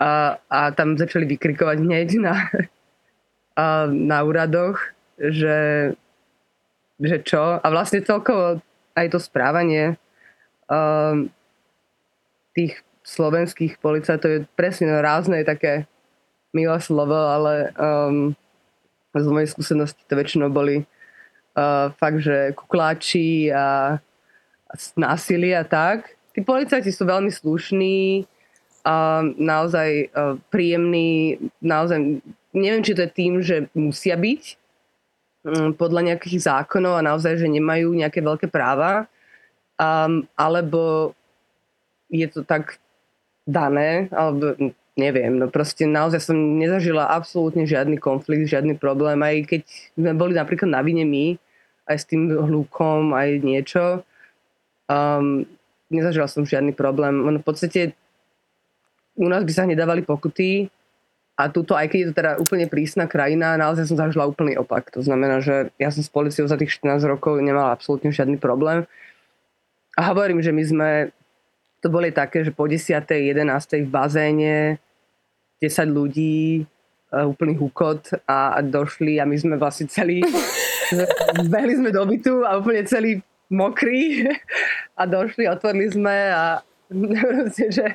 [0.00, 2.34] a, a tam začali vykrikovať hneď na,
[3.60, 4.80] uh, na úradoch,
[5.20, 5.92] že,
[6.96, 7.60] že čo.
[7.60, 8.64] A vlastne celkovo
[8.96, 10.00] aj to správanie
[10.72, 11.28] um,
[12.56, 15.84] tých slovenských policajtov je presne rázne, také
[16.56, 18.32] milé slovo, ale um,
[19.12, 20.82] z mojej skúsenosti to väčšinou boli
[21.58, 23.98] uh, fakt, že kukláči a,
[24.66, 26.14] a násilie a tak.
[26.30, 28.26] Tí policajti sú veľmi slušní,
[28.80, 32.24] a naozaj uh, príjemní, naozaj
[32.56, 34.42] neviem, či to je tým, že musia byť
[35.44, 39.06] um, podľa nejakých zákonov a naozaj, že nemajú nejaké veľké práva,
[39.76, 41.12] um, alebo
[42.10, 42.80] je to tak
[43.46, 44.56] dané, alebo
[44.98, 49.60] neviem, no proste naozaj som nezažila absolútne žiadny konflikt, žiadny problém, aj keď
[49.96, 51.38] sme boli napríklad na vine my,
[51.88, 53.84] aj s tým hľúkom, aj niečo,
[54.90, 55.46] um,
[55.90, 57.18] nezažila som žiadny problém.
[57.18, 57.94] v podstate
[59.20, 60.72] u nás by sa nedávali pokuty
[61.36, 64.92] a tuto, aj keď je to teda úplne prísna krajina, naozaj som zažila úplný opak.
[64.96, 68.84] To znamená, že ja som s policiou za tých 14 rokov nemala absolútne žiadny problém.
[69.96, 70.88] A hovorím, že my sme,
[71.80, 72.92] to boli také, že po 10.
[72.92, 73.40] 11.
[73.84, 74.56] v bazéne
[75.60, 76.68] 10 ľudí,
[77.12, 80.20] uh, úplný hukot a, a došli a my sme vlastne celý,
[81.48, 84.28] zbehli sme do bytu a úplne celý mokrí
[85.00, 86.60] a došli, otvorili sme a
[87.76, 87.86] že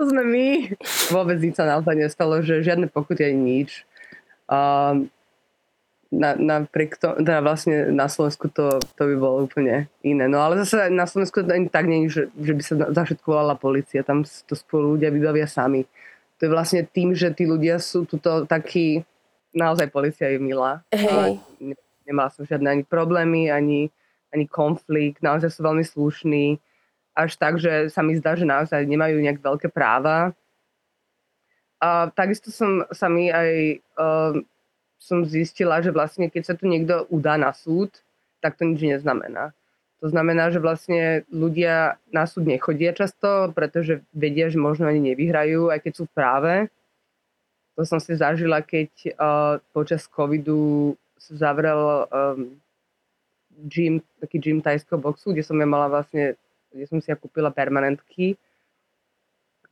[0.00, 0.48] to sme my.
[1.12, 3.84] Vôbec nič sa naozaj nestalo, že žiadne pokuty ani nič.
[4.48, 5.12] Um,
[6.08, 10.24] na, napriek to, teda vlastne na Slovensku to, to by bolo úplne iné.
[10.26, 13.28] No ale zase na Slovensku to ani tak nie, že, že by sa za všetko
[13.28, 14.00] volala policia.
[14.00, 15.84] Tam to spolu ľudia vybavia sami
[16.40, 19.04] to je vlastne tým, že tí ľudia sú tuto takí,
[19.52, 20.80] naozaj policia je milá.
[20.88, 21.36] Hey.
[22.08, 23.92] Nemala som žiadne ani problémy, ani,
[24.32, 26.56] ani konflikt, naozaj sú veľmi slušní.
[27.14, 30.32] Až tak, že sa mi zdá, že naozaj nemajú nejak veľké práva.
[31.80, 34.36] A takisto som sa mi aj uh,
[35.00, 38.04] som zistila, že vlastne keď sa tu niekto udá na súd,
[38.44, 39.56] tak to nič neznamená.
[40.00, 45.68] To znamená, že vlastne ľudia na súd nechodia často, pretože vedia, že možno ani nevyhrajú,
[45.68, 46.72] aj keď sú práve.
[47.76, 52.60] To som si zažila, keď uh, počas covidu sa zavrel um,
[53.68, 56.36] gym, taký gym tajského boxu, kde som ja mala vlastne,
[56.70, 58.38] kde som si ja kúpila permanentky.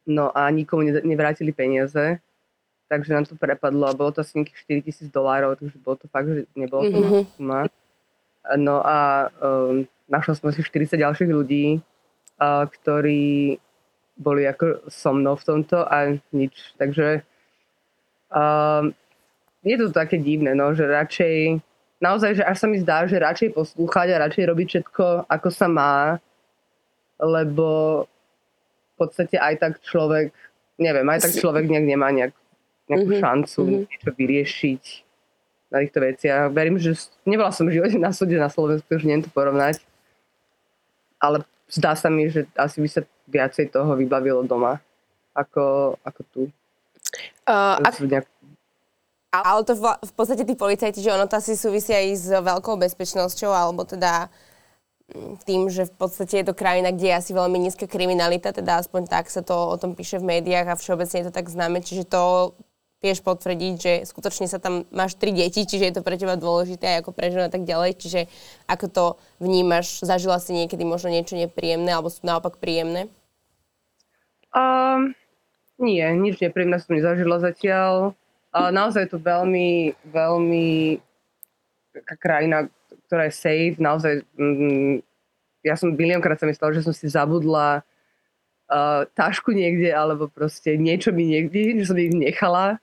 [0.09, 2.19] No a nikomu nevrátili peniaze,
[2.89, 6.29] takže nám to prepadlo a bolo to asi nejakých 4000 dolárov, takže bolo to fakt,
[6.33, 7.25] že nebolo to mm-hmm.
[7.37, 7.61] suma.
[8.57, 11.85] No a um, našla som asi 40 ďalších ľudí,
[12.41, 13.61] uh, ktorí
[14.17, 16.57] boli ako so mnou v tomto a nič.
[16.81, 17.23] Takže
[18.33, 18.83] uh,
[19.63, 21.61] je to také divné, no, že radšej,
[22.01, 25.67] naozaj, že až sa mi zdá, že radšej poslúchať a radšej robiť všetko, ako sa
[25.69, 26.17] má,
[27.19, 27.67] lebo
[28.95, 30.35] v podstate aj tak človek,
[30.79, 32.35] neviem, aj tak človek nejak nemá nejak,
[32.91, 33.23] nejakú mm-hmm.
[33.23, 33.85] šancu mm-hmm.
[33.87, 34.83] niečo vyriešiť
[35.69, 36.49] na týchto veciach.
[36.51, 36.97] Verím, že
[37.29, 39.85] nebola som v živote na súde na Slovensku, už neviem to porovnať.
[41.21, 44.81] Ale zdá sa mi, že asi by sa viacej toho vybavilo doma,
[45.37, 46.43] ako, ako tu.
[47.45, 48.01] Uh, ak...
[48.01, 48.27] nejak...
[49.29, 53.53] Ale to v podstate tí policajti, že ono to asi súvisí aj s veľkou bezpečnosťou,
[53.53, 54.33] alebo teda
[55.49, 59.09] tým, že v podstate je to krajina, kde je asi veľmi nízka kriminalita, teda aspoň
[59.09, 62.05] tak sa to o tom píše v médiách a všeobecne je to tak známe, čiže
[62.05, 62.53] to
[62.99, 66.99] vieš potvrdiť, že skutočne sa tam máš tri deti, čiže je to pre teba dôležité
[66.99, 68.21] aj ako pre ženu a tak ďalej, čiže
[68.69, 69.05] ako to
[69.41, 73.07] vnímaš, zažila si niekedy možno niečo nepríjemné alebo sú naopak príjemné?
[74.53, 75.15] Um,
[75.79, 78.19] nie, nič nepríjemné som nezažila zatiaľ.
[78.49, 80.99] Ale naozaj je to veľmi, veľmi
[82.19, 82.67] krajina,
[83.09, 83.81] ktorá je safe.
[83.81, 85.01] Naozaj, mm,
[85.65, 87.81] ja som miliónkrát sa mi stalo, že som si zabudla
[88.69, 92.77] uh, tašku niekde, alebo proste niečo mi niekde, že som ich nechala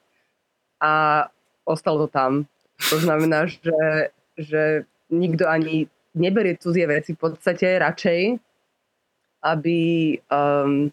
[0.82, 1.26] a
[1.64, 2.50] ostalo to tam.
[2.90, 4.62] To znamená, že, že
[5.14, 5.86] nikto ani
[6.18, 8.42] neberie cudzie veci v podstate radšej,
[9.46, 9.80] aby
[10.34, 10.90] um,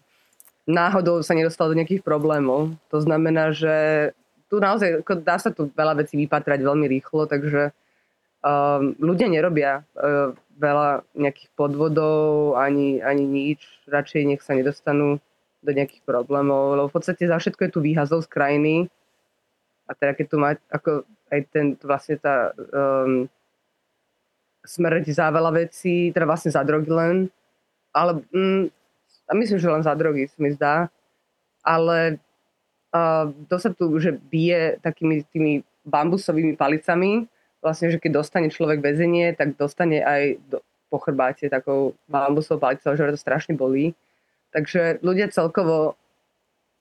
[0.69, 2.75] náhodou sa nedostal do nejakých problémov.
[2.93, 3.75] To znamená, že
[4.47, 7.73] tu naozaj dá sa tu veľa vecí vypatrať veľmi rýchlo, takže
[8.99, 13.63] ľudia nerobia uh, veľa nejakých podvodov ani, ani nič.
[13.87, 15.23] Radšej nech sa nedostanú
[15.63, 18.75] do nejakých problémov, lebo v podstate za všetko je tu výhazov z krajiny.
[19.87, 23.31] A teda keď tu má ako aj ten, vlastne tá um,
[24.63, 27.31] smrť za veľa vecí, teda vlastne za drogy len,
[27.95, 28.63] ale mm,
[29.39, 30.91] myslím, že len za drogy, mi zdá.
[31.63, 32.19] Ale
[32.91, 37.27] uh, to sa tu že bije takými tými bambusovými palicami.
[37.63, 40.59] Vlastne, že keď dostane človek väzenie, tak dostane aj do,
[40.91, 43.95] po chrbáte takou bambusovou palicou, že to strašne bolí.
[44.51, 45.95] Takže ľudia celkovo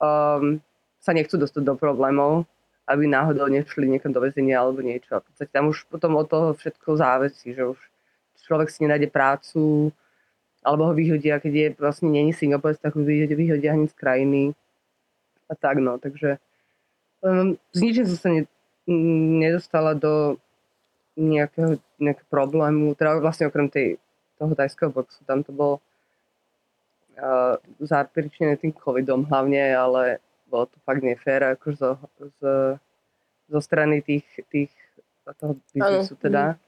[0.03, 0.59] um,
[0.99, 2.45] sa nechcú dostať do problémov,
[2.91, 5.23] aby náhodou nešli niekam do väzenia alebo niečo.
[5.39, 7.79] V tam už potom od toho všetko závisí, že už
[8.43, 9.95] človek si nenájde prácu,
[10.67, 14.43] alebo ho vyhodia, keď je vlastne není Singapur, tak ho vyhodia, vyhodia hneď z krajiny
[15.51, 16.39] a tak no, takže
[17.21, 18.43] um, z ničím som sa ne,
[19.43, 20.39] nedostala do
[21.17, 24.01] nejakého, nejakého problému, teda vlastne okrem tej,
[24.41, 25.75] toho tajského boxu, tam to bolo
[27.21, 31.91] uh, záperičené tým covidom hlavne, ale bolo to fakt nefér, ako zo,
[32.41, 32.55] zo,
[33.49, 34.73] zo strany tých, tých
[35.41, 36.59] toho biznisu teda.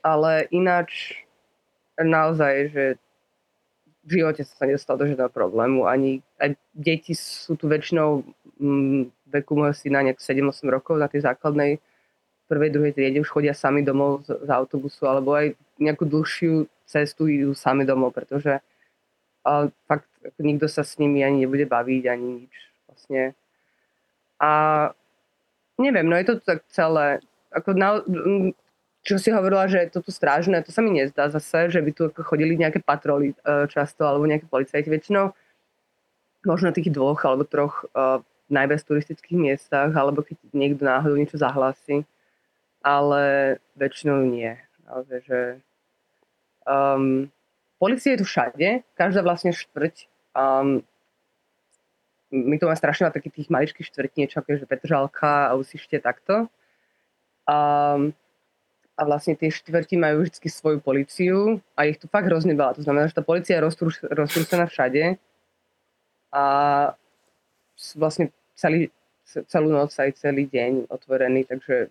[0.00, 1.22] Ale ináč
[2.00, 2.84] naozaj, že
[4.00, 5.84] v živote sa nedostal do žiadneho problému.
[5.84, 8.24] Ani aj deti sú tu väčšinou
[8.56, 11.78] mm, veku môjho syna nejak 7-8 rokov na tej základnej
[12.50, 17.30] prvej, druhej triede už chodia sami domov z, z autobusu alebo aj nejakú dlhšiu cestu
[17.30, 18.58] idú sami domov, pretože
[19.46, 23.32] ale fakt ako nikto sa s nimi ani nebude baviť, ani nič vlastne.
[24.36, 24.50] A
[25.80, 27.24] neviem, no je to tak celé.
[27.48, 28.04] Ako na,
[29.00, 31.90] čo si hovorila, že je to tu strážne, to sa mi nezdá zase, že by
[31.96, 35.32] tu chodili nejaké patroly uh, často, alebo nejaké policajti väčšinou.
[36.44, 38.20] Možno tých dvoch alebo troch uh,
[38.52, 42.04] najviac turistických miestach, alebo keď niekto náhodou niečo zahlási.
[42.80, 44.56] Ale väčšinou nie.
[44.88, 45.40] Naozaj, že
[46.64, 47.28] um,
[47.76, 50.08] policia je tu všade, každá vlastne štvrť.
[50.32, 50.80] Um,
[52.30, 55.98] my tu máme strašne na takých tých maličkých štvrť, niečo ako že Petržalka a Usište
[55.98, 56.46] takto.
[57.44, 58.14] Um,
[59.00, 62.76] a vlastne tie štvrti majú vždy svoju policiu a ich tu fakt hrozne veľa.
[62.76, 63.64] To znamená, že tá policia je
[64.12, 65.16] roztrúsená všade
[66.28, 66.44] a
[67.96, 68.92] vlastne celý,
[69.24, 71.88] celú noc aj celý deň otvorený, takže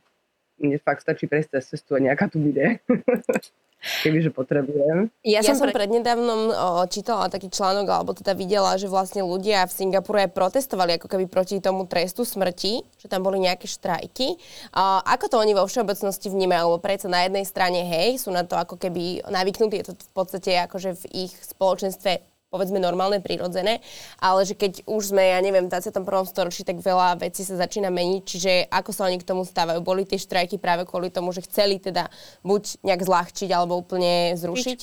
[0.59, 2.79] mne fakt stačí prejsť cez cestu a nejaká tu bude.
[3.79, 5.07] kebyže potrebujem.
[5.23, 5.75] Ja, ja som pre...
[5.75, 11.07] prednedávnom o, čítala taký článok, alebo teda videla, že vlastne ľudia v Singapure protestovali ako
[11.07, 14.35] keby proti tomu trestu smrti, že tam boli nejaké štrajky.
[14.75, 16.75] A ako to oni vo všeobecnosti vnímajú?
[16.75, 20.13] Lebo predsa na jednej strane, hej, sú na to ako keby navyknutí, je to v
[20.13, 23.77] podstate akože v ich spoločenstve povedzme normálne, prirodzené,
[24.17, 26.01] ale že keď už sme, ja neviem, v 21.
[26.25, 29.79] storočí, tak veľa vecí sa začína meniť, čiže ako sa oni k tomu stávajú?
[29.85, 32.09] Boli tie štrajky práve kvôli tomu, že chceli teda
[32.41, 34.79] buď nejak zľahčiť alebo úplne zrušiť?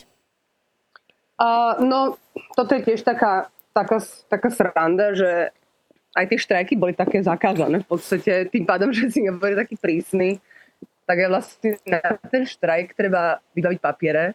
[1.36, 2.16] Uh, no,
[2.54, 3.98] toto je tiež taká, taká,
[4.30, 5.52] taká sranda, že
[6.16, 10.40] aj tie štrajky boli také zakázané v podstate, tým pádom, že si neboli taký prísny,
[11.04, 14.32] tak je vlastne na ten štrajk treba vybaviť papiere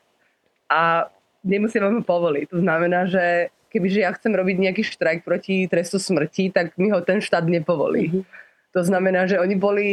[0.69, 1.09] a
[1.45, 2.45] nemusia vám ho povoliť.
[2.53, 6.99] To znamená, že kebyže ja chcem robiť nejaký štrajk proti trestu smrti, tak mi ho
[7.01, 8.11] ten štát nepovolí.
[8.11, 8.23] Mm-hmm.
[8.71, 9.89] To znamená, že oni boli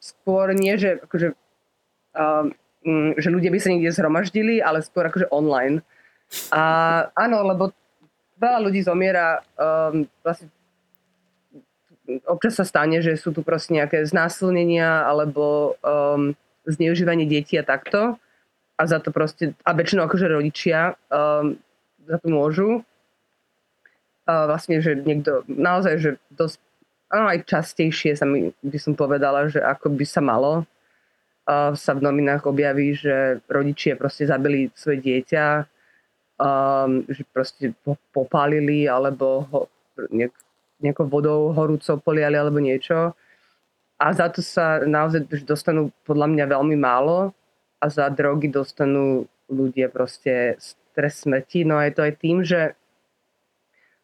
[0.00, 1.36] skôr nie, že, akože,
[2.16, 2.52] um,
[3.16, 5.80] že ľudia by sa niekde zhromaždili, ale skôr akože online.
[6.52, 6.62] A
[7.12, 7.72] áno, lebo
[8.40, 10.52] veľa ľudí zomiera um, vlastne
[12.28, 18.20] občas sa stane, že sú tu proste nejaké znásilnenia alebo um, zneužívanie detí a takto
[18.76, 21.56] a za to proste, a väčšinou akože rodičia um,
[22.04, 22.68] za to môžu.
[24.26, 26.60] Uh, vlastne, že niekto, naozaj, že dosť
[27.10, 30.66] áno, aj častejšie sa mi, by som povedala, že ako by sa malo
[31.46, 35.46] uh, sa v novinách objaví, že rodičia proste zabili svoje dieťa,
[36.38, 39.60] um, že proste ho popálili alebo ho
[40.10, 40.34] nejak,
[40.82, 43.14] nejakou vodou horúcou poliali alebo niečo.
[43.96, 47.32] A za to sa naozaj dostanú podľa mňa veľmi málo
[47.80, 51.68] a za drogy dostanú ľudia proste stres smrti.
[51.68, 52.74] No a je to aj tým, že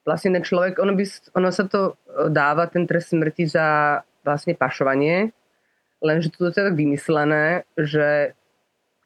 [0.04, 1.04] vlastne ten človek, ono, by,
[1.38, 5.30] ono sa to e, dáva, ten trest smrti za vlastne pašovanie,
[6.02, 8.34] lenže to je tak vymyslené, že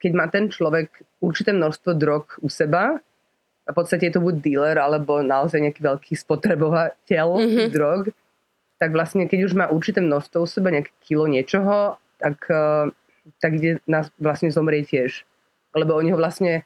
[0.01, 0.93] keď má ten človek
[1.25, 3.01] určité množstvo drog u seba,
[3.67, 7.69] a v podstate je to buď dealer, alebo naozaj nejaký veľký spotrebovateľ mm-hmm.
[7.75, 8.15] drog,
[8.79, 12.95] tak vlastne keď už má určité množstvo u seba, nejaké kilo niečoho, tak, uh,
[13.43, 15.27] tak ide nás vlastne zomrie tiež.
[15.77, 16.65] Lebo oni ho vlastne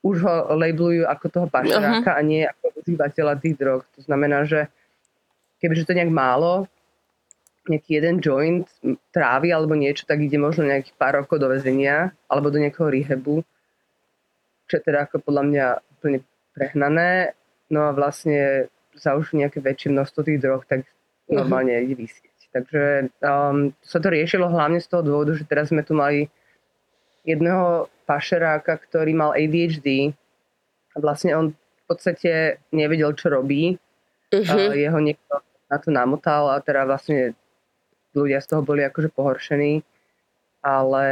[0.00, 2.20] už ho labelujú ako toho pašeráka uh-huh.
[2.20, 3.84] a nie ako užívateľa tých drog.
[3.96, 4.72] To znamená, že
[5.60, 6.64] kebyže to nejak málo,
[7.68, 8.64] nejaký jeden joint
[9.12, 13.44] trávy alebo niečo, tak ide možno nejakých pár rokov do väzenia alebo do nejakého rehabu,
[14.64, 15.66] čo je teda ako podľa mňa
[16.00, 16.18] úplne
[16.56, 17.36] prehnané.
[17.68, 20.88] No a vlastne za už nejaké väčšie množstvo tých drog, tak
[21.28, 22.29] normálne ide vysieť.
[22.50, 26.26] Takže um, sa to riešilo hlavne z toho dôvodu, že teraz sme tu mali
[27.22, 30.10] jedného pašeráka, ktorý mal ADHD
[30.94, 33.78] a vlastne on v podstate nevedel, čo robí.
[34.34, 34.74] Uh-huh.
[34.74, 37.38] Jeho niekto na to namotal a teda vlastne
[38.10, 39.86] ľudia z toho boli akože pohoršení.
[40.60, 41.06] Ale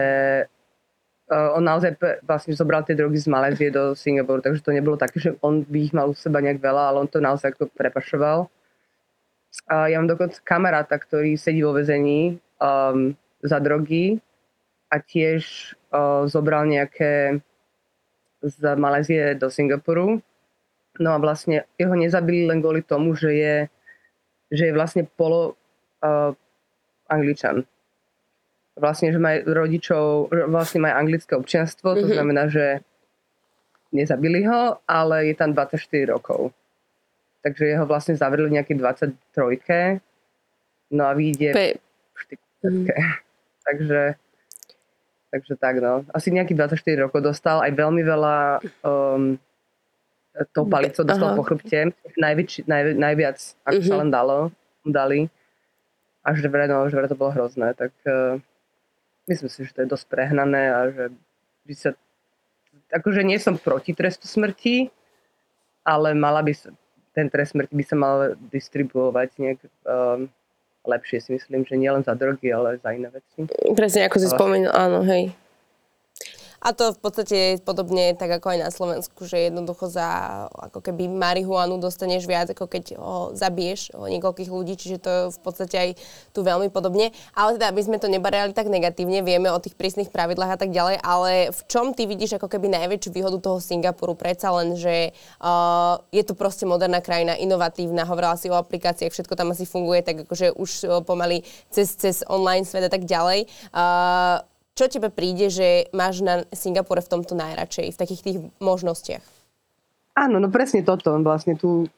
[1.31, 1.95] uh, on naozaj
[2.27, 5.79] vlastne zobral tie drogy z Malézie do Singapuru, takže to nebolo také, že on by
[5.87, 8.51] ich mal u seba nejak veľa, ale on to naozaj ako prepašoval.
[9.69, 13.13] Ja mám dokonca kamaráta, ktorý sedí vo vezení um,
[13.45, 14.17] za drogy
[14.89, 17.43] a tiež uh, zobral nejaké
[18.41, 20.25] z Malézie do Singapuru.
[20.99, 23.57] No a vlastne jeho nezabili len kvôli tomu, že je,
[24.49, 25.55] že je vlastne polo
[26.01, 26.33] uh,
[27.13, 27.69] angličan.
[28.79, 32.15] Vlastne, že majú rodičov, vlastne majú anglické občianstvo, to mm-hmm.
[32.15, 32.81] znamená, že
[33.91, 36.55] nezabili ho, ale je tam 24 rokov
[37.43, 39.15] takže jeho vlastne zavreli nejaké 23.
[40.95, 41.79] No a vyjde Pe-
[42.65, 42.87] mm.
[43.67, 44.01] takže
[45.29, 46.09] takže tak no.
[46.17, 49.37] Asi nejakých 24 rokov dostal, aj veľmi veľa um,
[50.55, 51.39] to palico dostal Aha.
[51.39, 51.93] po chrbte.
[52.17, 53.89] Najväč, naj, najviac, ako uh-huh.
[53.91, 54.01] sa mhm.
[54.07, 54.39] len dalo,
[54.87, 55.21] dali.
[56.23, 57.75] A že vraj, no, že vraj to bolo hrozné.
[57.75, 58.39] Tak uh,
[59.27, 61.05] myslím si, že to je dosť prehnané a že
[61.69, 61.91] by sa
[62.93, 64.89] akože nie som proti trestu smrti,
[65.85, 66.73] ale mala by sa,
[67.19, 70.31] ten trest smrti by sa mal distribuovať nejak um,
[70.87, 73.51] lepšie si myslím, že nielen za drogy, ale za iné veci.
[73.75, 75.35] Presne ako si spomenul, áno, hej.
[76.59, 80.09] A to v podstate je podobne tak ako aj na Slovensku, že jednoducho za
[80.51, 85.23] ako keby marihuanu dostaneš viac, ako keď ho zabiješ o niekoľkých ľudí, čiže to je
[85.31, 85.91] v podstate aj
[86.35, 87.15] tu veľmi podobne.
[87.39, 90.75] Ale teda, aby sme to nebarali tak negatívne, vieme o tých prísnych pravidlách a tak
[90.75, 94.19] ďalej, ale v čom ty vidíš ako keby najväčšiu výhodu toho Singapuru?
[94.19, 99.39] Predsa len, že uh, je to proste moderná krajina, inovatívna, hovorila si o aplikáciách, všetko
[99.39, 103.47] tam asi funguje, tak akože už uh, pomaly cez, cez online svet a tak ďalej.
[103.71, 104.43] Uh,
[104.79, 109.27] čo tebe príde, že máš na Singapure v tomto najradšej, v takých tých možnostiach?
[110.15, 111.91] Áno, no presne toto, vlastne tú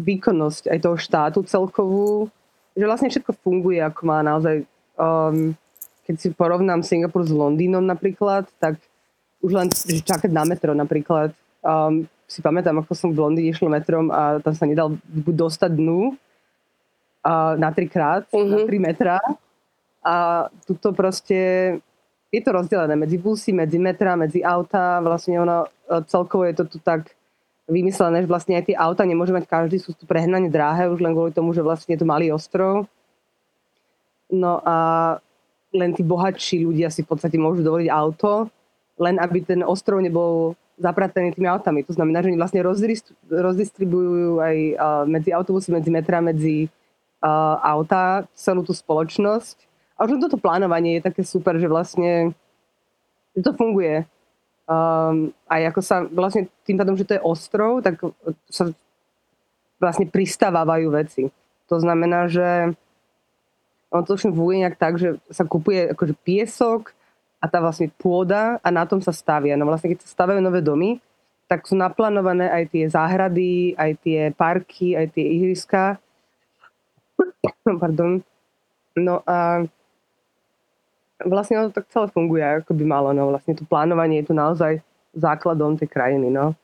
[0.00, 2.32] výkonnosť aj toho štátu celkovú,
[2.72, 4.64] že vlastne všetko funguje, ako má naozaj,
[4.96, 5.52] um,
[6.08, 8.80] keď si porovnám Singapur s Londýnom napríklad, tak
[9.44, 9.68] už len
[10.00, 11.36] čakať na metro napríklad.
[11.60, 16.16] Um, si pamätám, ako som v Londýne išlo metrom a tam sa nedal dostať dnu
[16.16, 18.48] uh, na trikrát, uh-huh.
[18.48, 18.66] na mhm.
[18.72, 19.20] tri metra.
[20.02, 21.76] A tuto proste
[22.32, 25.04] je to rozdelené medzi busy, medzi metra, medzi auta.
[25.04, 27.12] Vlastne ono e, celkovo je to tu tak
[27.68, 31.12] vymyslené, že vlastne aj tie auta nemôže mať každý, sú tu prehnane dráhe už len
[31.12, 32.88] kvôli tomu, že vlastne je to malý ostrov.
[34.32, 34.76] No a
[35.76, 38.48] len tí bohatší ľudia si v podstate môžu dovoliť auto,
[38.96, 41.84] len aby ten ostrov nebol zapratený tými autami.
[41.84, 42.64] To znamená, že oni vlastne
[43.28, 44.74] rozdistribujú aj e,
[45.04, 46.72] medzi autobusy, medzi metra, medzi
[47.22, 49.71] uh, auta celú tú spoločnosť
[50.02, 52.34] a už toto plánovanie je také super, že vlastne
[53.38, 54.02] že to funguje.
[54.66, 58.02] Um, a ako sa vlastne tým pádom, že to je ostrov, tak
[58.50, 58.74] sa
[59.78, 61.30] vlastne pristávajú veci.
[61.70, 62.74] To znamená, že
[63.92, 66.96] on to funguje nejak tak, že sa kupuje akože piesok
[67.38, 69.54] a tá vlastne pôda a na tom sa stavia.
[69.54, 70.98] No vlastne keď sa stavajú nové domy,
[71.46, 76.00] tak sú naplánované aj tie záhrady, aj tie parky, aj tie ihriska.
[77.82, 78.24] Pardon.
[78.96, 79.68] No a
[81.26, 83.10] vlastne ono tak celé funguje, ako by malo.
[83.10, 83.30] No.
[83.32, 84.80] Vlastne to plánovanie je tu naozaj
[85.14, 86.32] základom tej krajiny.
[86.32, 86.56] No.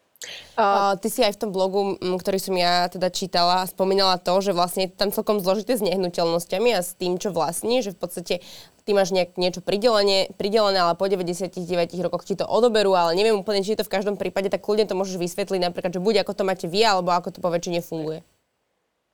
[0.58, 4.50] Uh, ty si aj v tom blogu, ktorý som ja teda čítala, spomínala to, že
[4.50, 8.34] vlastne je tam celkom zložité s nehnuteľnosťami a s tým, čo vlastní, že v podstate
[8.82, 11.54] ty máš nejak, niečo pridelené, pridelené, ale po 99
[12.02, 14.90] rokoch ti to odoberú, ale neviem úplne, či je to v každom prípade, tak kľudne
[14.90, 17.78] to môžeš vysvetliť napríklad, že buď ako to máte vy, alebo ako to po väčšine
[17.78, 18.26] funguje.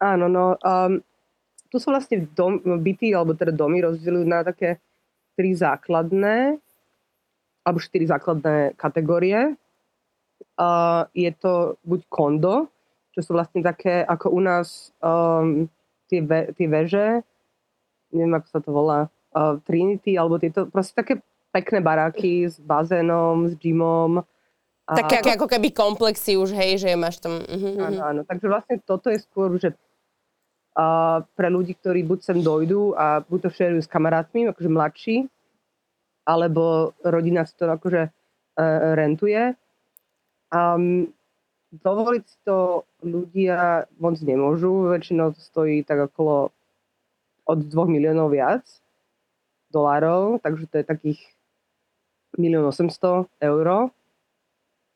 [0.01, 1.05] Áno, no, um,
[1.68, 4.80] tu sú vlastne dom, byty, alebo teda domy rozdielujú na také
[5.35, 6.59] tri základné,
[7.64, 9.57] alebo štyri základné kategórie.
[10.55, 12.70] Uh, je to buď kondo,
[13.14, 15.66] čo sú vlastne také, ako u nás um,
[16.11, 17.22] tie, ve, tie veže,
[18.14, 19.01] neviem, ako sa to volá,
[19.35, 21.22] uh, Trinity, alebo tieto, proste také
[21.55, 24.22] pekné baráky s bazénom, s gymom.
[24.87, 24.93] A...
[24.99, 27.41] Také ako, ako keby komplexy už, hej, že máš tam...
[27.41, 27.78] Uh-huh.
[27.78, 29.74] Áno, áno, takže vlastne toto je skôr, že
[31.39, 35.16] pre ľudí, ktorí buď sem dojdú a buď to šerujú s kamarátmi, akože mladší,
[36.27, 39.55] alebo rodina si to akože uh, rentuje
[40.55, 41.11] Um,
[41.75, 46.55] dovoliť si to ľudia moc nemôžu, väčšinou to stojí tak okolo
[47.45, 48.62] od 2 miliónov viac
[49.75, 51.20] dolárov, takže to je takých
[52.39, 53.91] 1 800 eur.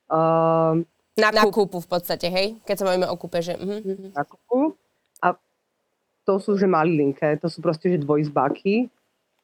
[0.07, 0.87] Um,
[1.19, 2.63] na, na kúpu v podstate, hej?
[2.63, 3.59] Keď sa máme o kúpe, že...
[3.59, 4.15] Uh-huh.
[4.15, 4.79] Na kúpu.
[6.29, 8.93] To sú, že malilinké, to sú proste, že dvojizbáky.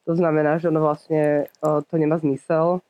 [0.04, 2.84] To znamená, že ono vlastne uh, to nemá zmysel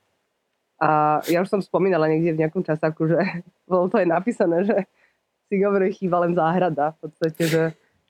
[0.75, 3.19] a ja už som spomínala niekde v nejakom časaku, že
[3.69, 4.77] bolo to aj napísané, že
[5.47, 6.91] si hovorí, chýba len záhrada.
[6.99, 7.63] V podstate, že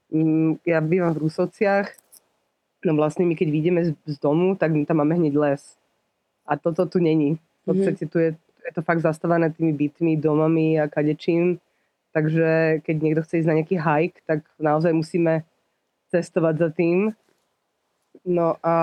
[0.10, 1.94] mm, ja bývam v Rusociach,
[2.86, 5.62] no vlastne my keď vyjdeme z, z domu, tak my tam máme hneď les.
[6.46, 7.38] A toto tu není.
[7.66, 11.58] V podstate tu je, je to fakt zastavané tými bytmi, domami a kadečím.
[12.14, 15.44] Takže keď niekto chce ísť na nejaký hike, tak naozaj musíme
[16.12, 17.14] cestovať za tým.
[18.26, 18.76] No a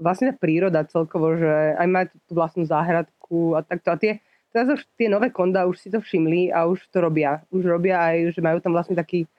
[0.00, 3.92] vlastne tá príroda celkovo, že aj má tú vlastnú záhradku a takto.
[3.92, 4.18] A tie,
[4.50, 7.42] teraz už tie nové konda už si to všimli a už to robia.
[7.54, 9.30] Už robia aj, že majú tam vlastne taký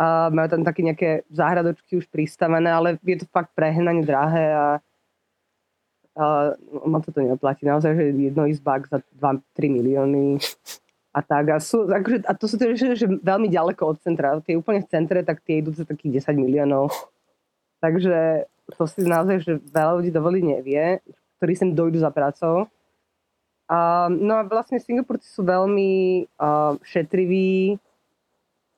[0.00, 4.66] a majú tam také nejaké záhradočky už pristavané, ale je to fakt prehnanie drahé a,
[6.16, 6.24] a
[6.88, 7.68] ma to to neoplatí.
[7.68, 10.40] Naozaj, že jedno izbák za 2-3 milióny
[11.12, 11.44] a tak.
[11.52, 14.40] A, sú, akože, a to sú tie, že, že veľmi ďaleko od centra.
[14.40, 16.88] Tie úplne v centre, tak tie idú za takých 10 miliónov.
[17.84, 21.04] Takže to si naozaj, že veľa ľudí dovoliť nevie,
[21.36, 22.72] ktorí sem dojdú za prácou.
[23.68, 27.76] A, no a vlastne Singapurci sú veľmi uh, šetriví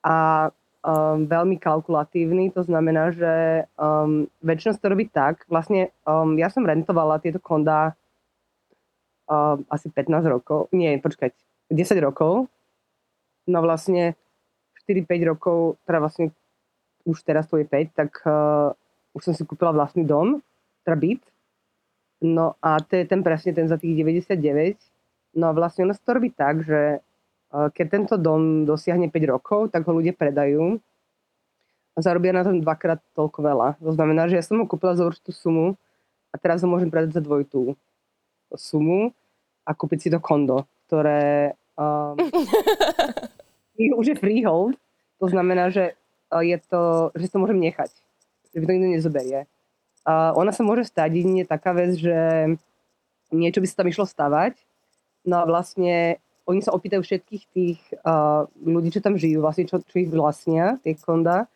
[0.04, 0.50] a
[0.84, 6.62] um, veľmi kalkulatívni, to znamená, že um, väčšinou to robí tak, vlastne um, ja som
[6.62, 7.96] rentovala tieto konda
[9.26, 11.32] uh, asi 15 rokov, nie, počkať,
[11.72, 12.48] 10 rokov,
[13.48, 14.16] no vlastne
[14.84, 16.32] 4-5 rokov, teda vlastne
[17.04, 18.72] už teraz to je 5, tak uh,
[19.12, 20.40] už som si kúpila vlastný dom,
[20.84, 21.22] teda byt.
[22.24, 24.80] No a to je ten presne ten za tých 99.
[25.36, 27.04] No a vlastne ono sa to robí tak, že
[27.54, 30.82] keď tento dom dosiahne 5 rokov, tak ho ľudia predajú
[31.94, 33.68] a zarobia na tom dvakrát toľko veľa.
[33.78, 35.78] To znamená, že ja som ho kúpila za určitú sumu
[36.34, 37.78] a teraz ho môžem predať za dvojitú
[38.58, 39.14] sumu
[39.62, 42.14] a kúpiť si to kondo, ktoré um,
[43.98, 44.78] už je freehold.
[45.18, 45.98] To znamená, že
[46.30, 47.90] je to, že to môžem nechať
[48.54, 49.40] že by to nikto nezoberie.
[50.06, 52.14] A ona sa môže stať jedine taká vec, že
[53.34, 54.54] niečo by sa tam išlo stavať,
[55.26, 59.82] no a vlastne oni sa opýtajú všetkých tých uh, ľudí, čo tam žijú, vlastne čo,
[59.82, 61.50] čo ich vlastnia, tie konda,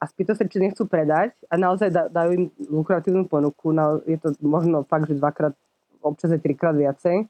[0.00, 3.68] a spýtajú sa, či nechcú predať a naozaj da, dajú im lukratívnu ponuku.
[3.74, 5.52] No, je to možno fakt, že dvakrát,
[6.00, 7.28] občas aj trikrát viacej.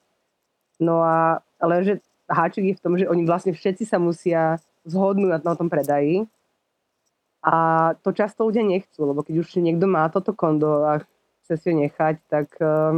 [0.80, 1.94] No a, ale že
[2.26, 4.56] háčik je v tom, že oni vlastne všetci sa musia
[4.88, 6.24] zhodnúť na, tom predaji
[7.44, 11.04] a to často ľudia nechcú, lebo keď už niekto má toto kondo a
[11.44, 12.96] chce si ho nechať, tak uh,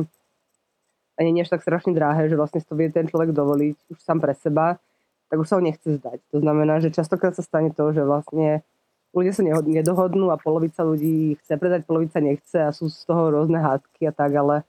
[1.18, 3.98] a nie je až tak strašne drahé, že vlastne to vie ten človek dovoliť už
[4.00, 4.80] sám pre seba,
[5.28, 6.18] tak už sa ho nechce zdať.
[6.32, 8.64] To znamená, že častokrát sa stane to, že vlastne
[9.12, 13.60] ľudia sa nedohodnú a polovica ľudí chce predať, polovica nechce a sú z toho rôzne
[13.60, 14.64] hádky a tak, ale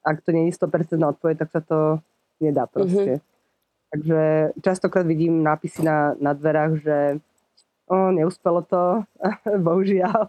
[0.00, 1.78] ak to nie je 100% odpoveď, tak sa to
[2.40, 3.20] nedá proste.
[3.20, 3.34] Mm-hmm.
[3.86, 4.20] Takže
[4.60, 6.96] častokrát vidím nápisy na, na dverách, že
[7.86, 9.06] O, neúspelo to,
[9.66, 10.26] bohužiaľ.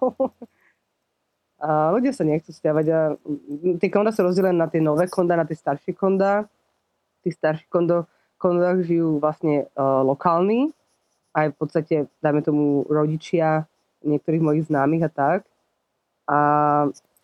[1.57, 2.99] A ľudia sa nechcú stiavať a
[3.81, 6.45] tie konda sú rozdelené na tie nové konda, na tie staršie konda.
[7.17, 8.05] V tých starších kondo,
[8.37, 10.69] kondách žijú vlastne uh, lokálni,
[11.33, 13.65] aj v podstate, dajme tomu, rodičia
[14.05, 15.39] niektorých mojich známych a tak.
[16.29, 16.37] A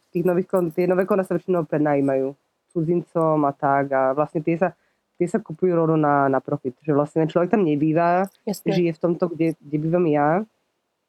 [0.09, 2.33] tých nových kond, tie nové konda sa väčšinou prenajímajú
[2.73, 4.73] cudzincom a tak a vlastne tie sa
[5.17, 6.75] tie sa kupujú rovno na, na profit.
[6.81, 8.73] Že vlastne človek tam nebýva, Jasne.
[8.73, 10.43] žije v tomto, kde, kde bývam ja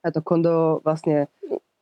[0.05, 1.27] a to kondo vlastne e,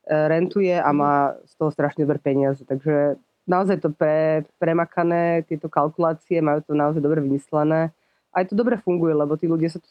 [0.07, 2.63] rentuje a má z toho strašne dobre peniaze.
[2.63, 7.91] Takže naozaj to pre, premakané, tieto kalkulácie, majú to naozaj dobre vymyslené.
[8.33, 9.89] aj to dobre funguje, lebo tí ľudia sa tu,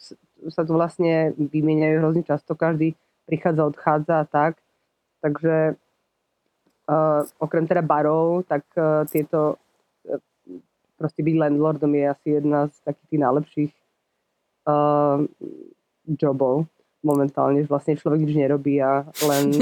[0.51, 4.59] sa tu vlastne vymieňajú hrozne často, každý prichádza, odchádza a tak.
[5.23, 5.79] Takže
[6.91, 9.62] uh, okrem teda barov, tak uh, tieto
[11.03, 13.73] proste byť landlordom je asi jedna z takých tých najlepších
[14.71, 15.27] uh,
[16.15, 16.71] jobov
[17.03, 19.51] momentálne, že vlastne človek nič nerobí a len...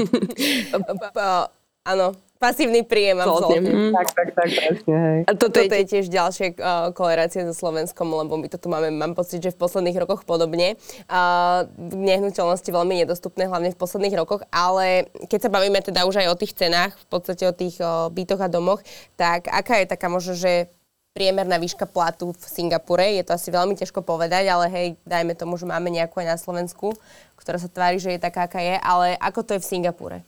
[1.81, 3.73] Áno, pasívny príjem, absolútne.
[3.73, 3.89] Mm.
[3.89, 5.19] Tak, tak, tak, presne, hej.
[5.25, 9.17] A toto, toto je tiež ďalšie uh, kolerácie so Slovenskom, lebo my toto máme, mám
[9.17, 10.77] pocit, že v posledných rokoch podobne.
[11.09, 16.27] Uh, nehnuteľnosti veľmi nedostupné, hlavne v posledných rokoch, ale keď sa bavíme teda už aj
[16.29, 18.85] o tých cenách, v podstate o tých uh, bytoch a domoch,
[19.17, 20.69] tak aká je taká možno, že
[21.11, 23.03] priemerná výška platu v Singapure.
[23.03, 26.37] Je to asi veľmi ťažko povedať, ale hej, dajme tomu, že máme nejakú aj na
[26.39, 26.95] Slovensku,
[27.35, 30.19] ktorá sa tvári, že je taká, aká je, ale ako to je v Singapure?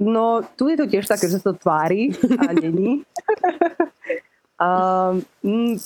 [0.00, 3.04] No, tu je to tiež také, že sa to tvári a není.
[4.58, 5.22] um,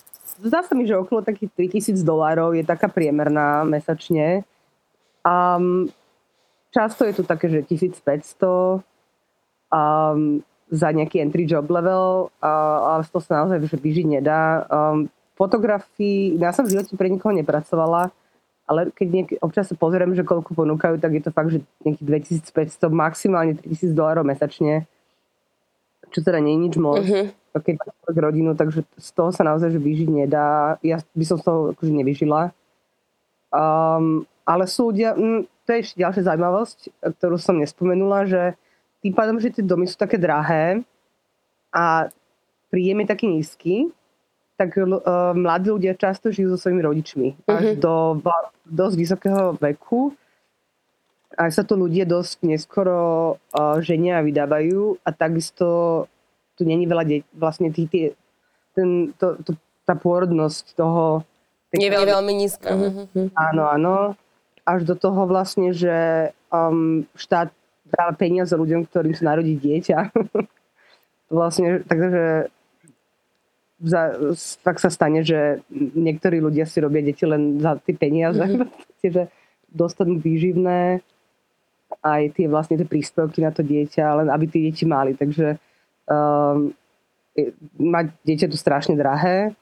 [0.47, 4.49] zdá sa mi, že okolo takých 3000 dolárov je taká priemerná mesačne.
[5.27, 5.93] Um,
[6.73, 8.81] často je tu také, že 1500.
[9.75, 14.67] Um, za nejaký entry job level, ale z toho sa naozaj že vyžiť nedá.
[14.67, 15.07] Um,
[15.39, 18.11] fotografii, ja som v živote pre nikoho nepracovala,
[18.67, 22.27] ale keď niek- občas sa pozriem, že koľko ponúkajú, tak je to fakt, že nejakých
[22.51, 24.89] 2500, maximálne 3000 dolárov mesačne,
[26.11, 27.07] čo teda nie je nič moc.
[27.07, 27.31] Uh-huh.
[27.55, 30.75] Keď máš rodinu, takže z toho sa naozaj že vyžiť nedá.
[30.83, 32.51] Ja by som z toho akože nevyžila.
[33.55, 35.15] Um, ale sú ľudia,
[35.63, 36.79] to je ešte ďalšia zaujímavosť,
[37.15, 38.59] ktorú som nespomenula, že
[39.05, 40.81] tým pádom, že tie domy sú také drahé
[41.69, 42.09] a
[42.73, 43.75] príjem je taký nízky,
[44.57, 47.83] tak uh, mladí ľudia často žijú so svojimi rodičmi až mm-hmm.
[47.85, 48.25] do
[48.65, 50.17] dosť vysokého veku.
[51.37, 55.67] A sa to ľudia dosť neskoro uh, ženia a vydávajú a takisto
[56.55, 58.15] tu není veľa detí, vlastne tý, tý,
[58.73, 61.27] ten, to, to, tá pôrodnosť toho...
[61.75, 62.71] Je veľmi, veľmi nízka.
[62.71, 63.35] Mm-hmm.
[63.35, 63.95] Áno, áno.
[64.63, 67.51] Až do toho vlastne, že um, štát
[67.85, 69.99] dáva peniaze ľuďom, ktorým sa narodí dieťa.
[71.39, 72.49] vlastne, takže
[73.85, 74.03] za,
[74.65, 79.05] tak sa stane, že niektorí ľudia si robia deti len za tie peniaze, mm-hmm.
[79.05, 79.29] že
[79.69, 81.03] dostanú výživné
[82.01, 85.15] aj tie vlastne tie príspevky na to dieťa, len aby tie deti mali.
[85.15, 85.57] Takže
[86.11, 86.73] um,
[87.79, 89.55] mať dieťa tu strašne drahé,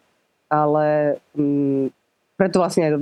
[0.49, 1.89] ale um,
[2.37, 2.93] preto vlastne aj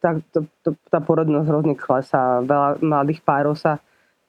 [0.00, 2.44] tá, to, to, tá porodnosť hrozne klesá.
[2.44, 3.80] Veľa mladých párov sa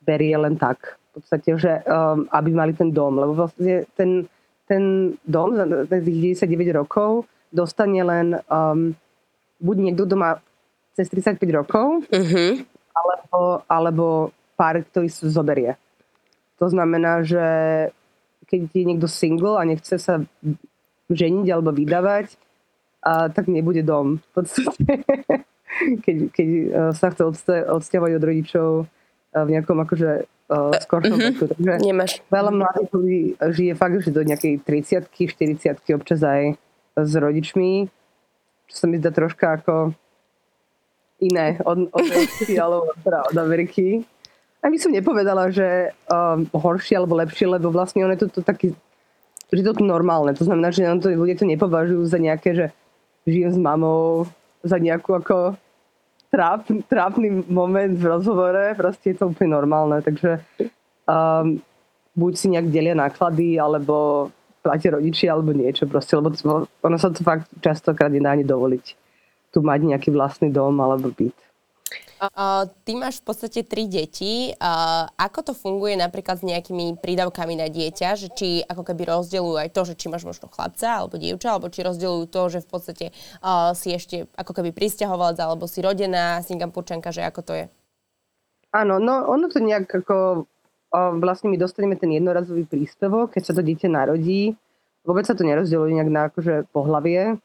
[0.06, 1.02] berie len tak.
[1.12, 3.18] V podstate, že um, aby mali ten dom.
[3.18, 4.30] Lebo vlastne ten,
[4.70, 8.94] ten dom za tých 99 rokov dostane len um,
[9.64, 10.38] buď niekto, kto má
[10.96, 12.52] cez 35 rokov, uh-huh.
[12.96, 14.06] alebo, alebo
[14.56, 15.76] pár, ktorý sa zoberie.
[16.60, 17.44] To znamená, že
[18.48, 20.24] keď je niekto single a nechce sa
[21.12, 22.40] ženiť alebo vydávať,
[23.04, 24.24] a, tak nebude dom.
[24.24, 25.04] V podstate,
[26.06, 27.24] keď, keď uh, sa chce
[27.68, 28.70] odsťahovať od rodičov,
[29.44, 30.12] v nejakom akože
[30.48, 31.34] uh, skoršom uh-huh.
[31.36, 31.44] veku.
[31.52, 32.24] Takže Nemáš.
[32.32, 36.56] veľa mladých ľudí žije fakt, že do nejakej 30 40 občas aj
[36.96, 37.92] s rodičmi,
[38.72, 39.92] čo sa mi zdá troška ako
[41.20, 42.06] iné od, od,
[43.04, 44.08] teda od Ameriky.
[44.64, 48.42] A by som nepovedala, že um, horšie alebo lepšie, lebo vlastne on je to, to
[48.42, 48.74] taký,
[49.54, 50.34] že to normálne.
[50.34, 52.66] To znamená, že to, ľudia to nepovažujú za nejaké, že
[53.30, 54.26] žijem s mamou,
[54.66, 55.54] za nejakú ako
[56.36, 60.44] tráp, trápny moment v rozhovore, proste je to úplne normálne, takže
[61.08, 61.64] um,
[62.12, 64.28] buď si nejak delia náklady, alebo
[64.60, 66.36] platia rodičia, alebo niečo proste, lebo
[66.84, 69.06] ono sa to fakt častokrát nedá ani dovoliť
[69.56, 71.32] tu mať nejaký vlastný dom alebo byt.
[72.16, 74.56] Ty máš v podstate tri deti.
[75.20, 78.16] Ako to funguje napríklad s nejakými prídavkami na dieťa?
[78.16, 81.68] Že či ako keby rozdeľujú aj to, že či máš možno chlapca alebo dievča, alebo
[81.68, 83.06] či rozdeľujú to, že v podstate
[83.76, 87.66] si ešte ako keby pristahovalec alebo si rodená Singapurčanka, že ako to je?
[88.72, 90.48] Áno, no ono to nejak ako
[90.96, 94.56] vlastne my dostaneme ten jednorazový príspevok, keď sa to dieťa narodí.
[95.04, 97.38] Vôbec sa to nerozdeľuje nejak na akože pohlavie.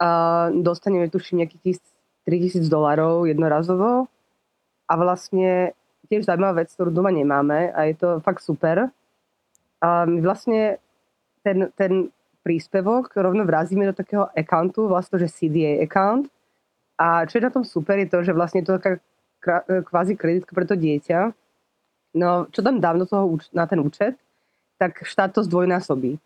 [0.00, 0.08] A
[0.52, 1.80] dostaneme tuším nejakých
[2.26, 4.10] 3000 dolarov jednorazovo
[4.90, 5.72] a vlastne
[6.10, 8.90] tiež zaujímavá vec, ktorú doma nemáme a je to fakt super.
[9.82, 10.82] A my vlastne
[11.46, 12.10] ten, ten
[12.46, 16.30] príspevok rovno vrazíme do takého accountu, vlastne že CDA account.
[16.98, 19.02] A čo je na tom super, je to, že vlastne je to taká
[19.66, 21.34] kvázi kreditka pre to dieťa.
[22.16, 24.16] No, čo tam dám do toho, na ten účet,
[24.80, 26.16] tak štát to zdvojnásobí.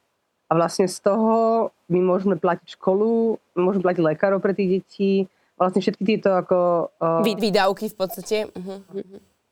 [0.51, 5.13] A vlastne z toho my môžeme platiť školu, môžeme platiť lekárov pre tých detí,
[5.61, 6.89] vlastne všetky tieto ako...
[6.97, 8.49] Uh, Výdavky v podstate.
[8.49, 8.81] Uh-huh.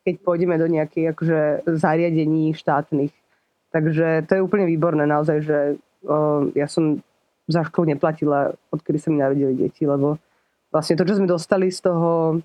[0.08, 1.40] Keď pôjdeme do nejakých akože
[1.76, 3.12] zariadení štátnych.
[3.68, 5.58] Takže to je úplne výborné naozaj, že
[6.08, 7.04] uh, ja som
[7.44, 10.16] za školu neplatila, odkedy sa mi narodili deti, lebo
[10.72, 12.40] vlastne to, čo sme dostali z toho...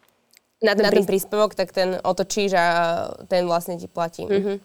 [0.60, 2.68] Na ten, na ten príspevok, tak ten otočíš a
[3.32, 4.28] ten vlastne ti platí.
[4.28, 4.58] Mm-hmm.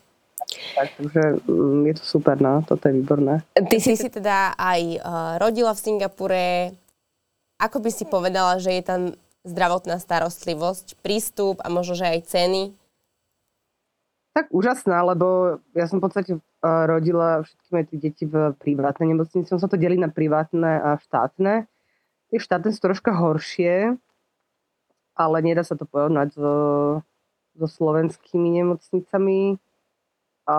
[0.78, 3.42] Tak, takže mm, je to super, no, toto je výborné.
[3.54, 6.46] Ty si si teda aj uh, rodila v Singapure.
[7.58, 9.02] Ako by si povedala, že je tam
[9.42, 12.62] zdravotná starostlivosť, prístup a možno, že aj ceny?
[14.30, 19.50] Tak úžasná, lebo ja som v podstate uh, rodila všetky moje deti v privátnej nemocnici.
[19.50, 21.66] Som sa to delí na privátne a štátne.
[22.30, 23.98] Tie štátne sú troška horšie,
[25.18, 26.54] ale nedá sa to porovnať so,
[27.58, 29.58] so slovenskými nemocnicami.
[30.46, 30.58] A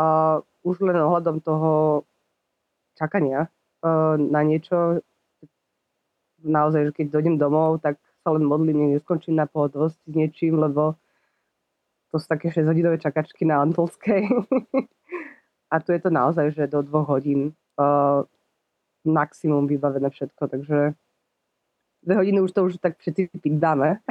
[0.67, 2.03] už len ohľadom toho
[2.99, 3.47] čakania
[3.79, 4.99] uh, na niečo,
[6.43, 10.95] naozaj, že keď dojdem domov, tak sa len modlím, neskončím na pohotovosti s niečím, lebo
[12.09, 14.25] to sú také 6-hodinové čakačky na Antolskej.
[15.73, 18.25] a tu je to naozaj, že do dvoch hodín uh,
[19.05, 20.97] maximum vybavené všetko, takže
[22.03, 24.01] dve hodiny už to už tak všetci dáme.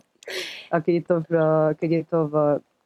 [0.72, 1.30] a keď je to v,
[1.74, 2.34] keď je to v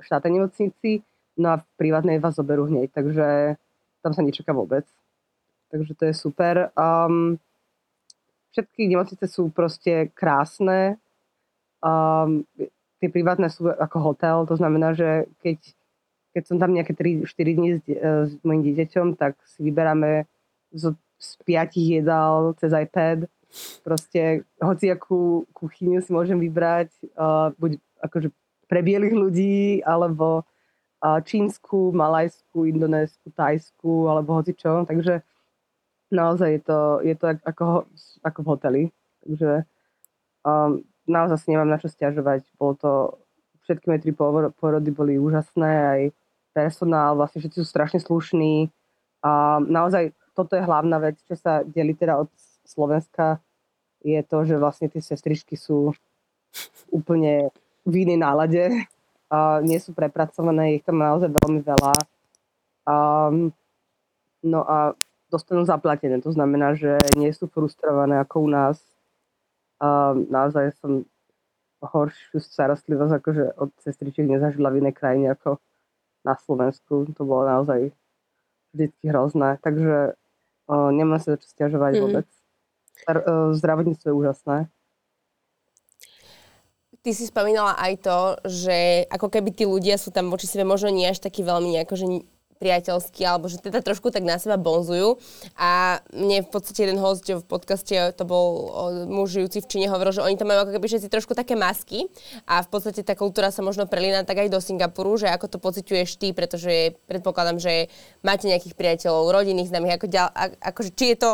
[0.00, 1.02] štátnej nemocnici,
[1.36, 3.56] no a v privátnej vás zoberú hneď, takže
[4.02, 4.86] tam sa nečaká vôbec.
[5.70, 6.68] Takže to je super.
[6.76, 7.40] Um,
[8.52, 11.00] všetky nemocnice sú proste krásne.
[11.82, 12.44] Um,
[13.02, 15.58] tie privátne sú ako hotel, to znamená, že keď,
[16.36, 17.26] keď som tam nejaké 3-4
[17.58, 17.98] dní s, e,
[18.30, 20.30] s mojim dieťaťom, tak si vyberáme
[20.70, 23.26] z, z piatich jedál cez iPad.
[23.82, 26.88] Proste hociakú kuchyňu si môžem vybrať,
[27.20, 28.32] uh, buď akože
[28.64, 34.88] pre bielých ľudí, alebo uh, čínsku, malajskú, indonésku, tajskú, alebo hoci čo.
[34.88, 35.20] Takže
[36.12, 37.88] naozaj je to, je to ako,
[38.20, 38.82] ako v hoteli.
[39.24, 39.64] Takže
[40.44, 42.44] um, naozaj si nemám na čo stiažovať.
[42.60, 42.92] Bolo to,
[43.64, 44.12] všetky moje tri
[44.52, 46.00] porody boli úžasné, aj
[46.52, 48.68] personál, vlastne všetci sú strašne slušní.
[49.24, 52.28] A naozaj toto je hlavná vec, čo sa delí teda od
[52.62, 53.40] Slovenska,
[54.02, 55.94] je to, že vlastne tie sestričky sú
[56.90, 57.54] úplne
[57.86, 58.62] v inej nálade.
[59.32, 61.94] A nie sú prepracované, ich tam naozaj veľmi veľa.
[62.84, 63.54] Um,
[64.44, 64.92] no a
[65.32, 68.76] dostanú zaplatené, to znamená, že nie sú frustrované ako u nás
[69.80, 71.08] a naozaj som
[71.82, 75.58] horšiu starostlivosť akože od sestričiek nezažila v inej krajine ako
[76.22, 77.10] na Slovensku.
[77.18, 77.90] To bolo naozaj
[78.70, 79.58] vždycky hrozné.
[79.58, 80.14] Takže
[80.70, 82.04] o, nemám sa čo stiažovať mm-hmm.
[82.06, 82.26] vôbec.
[83.58, 84.56] Zdravotníctvo je úžasné.
[87.02, 90.94] Ty si spomínala aj to, že ako keby tí ľudia sú tam voči sebe možno
[90.94, 92.06] nie až takí veľmi akože
[92.62, 95.18] priateľskí, alebo že teda trošku tak na seba bonzujú.
[95.58, 98.70] A mne v podstate jeden host v podcaste, to bol
[99.10, 102.06] muž žijúci v Číne, hovoril, že oni tam majú ako keby všetci trošku také masky
[102.46, 105.58] a v podstate tá kultúra sa možno prelína tak aj do Singapuru, že ako to
[105.58, 107.90] pociťuješ ty, pretože predpokladám, že
[108.22, 110.28] máte nejakých priateľov, rodinných známych, ako ďal,
[110.62, 111.30] akože, či je to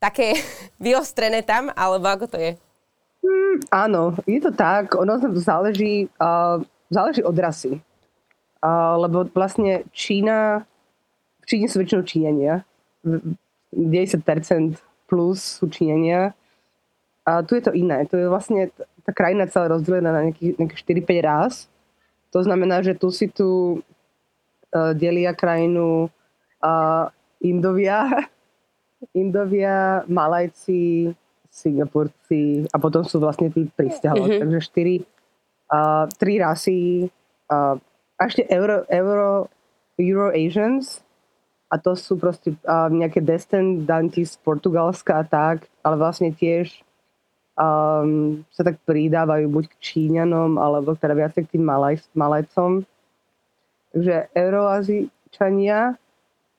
[0.00, 0.38] také
[0.84, 2.52] vyostrené tam, alebo ako to je?
[3.18, 4.94] Mm, áno, je to tak.
[4.94, 7.82] Ono záleží, uh, záleží od rasy.
[8.64, 10.66] Lebo vlastne Čína,
[11.42, 12.54] v Číne sú väčšinou Číňania.
[13.04, 16.34] 90% plus sú Číňania.
[17.28, 18.08] A tu je to iné.
[18.08, 18.72] Tu je vlastne
[19.04, 21.54] tá krajina celá rozdelená na nejakých, nejakých 4-5 rás.
[22.32, 26.12] To znamená, že tu si tu uh, delia krajinu
[26.60, 27.08] uh,
[27.40, 28.04] Indovia,
[29.16, 31.16] Indovia, Malajci,
[31.48, 34.36] Singapurci a potom sú vlastne tí pristahovalci.
[34.36, 34.44] Mm-hmm.
[34.44, 34.96] Takže štyri,
[35.72, 37.08] uh, tri rasy
[37.48, 37.80] uh,
[38.18, 39.46] a ešte Euro, Euro,
[39.94, 41.06] Euro Asians
[41.70, 46.82] a to sú proste uh, nejaké descendanti z Portugalska a tak, ale vlastne tiež
[47.54, 52.88] um, sa tak pridávajú buď k Číňanom, alebo teda viacej k tým Malaj, Malajcom.
[53.92, 55.94] Takže Euroazičania,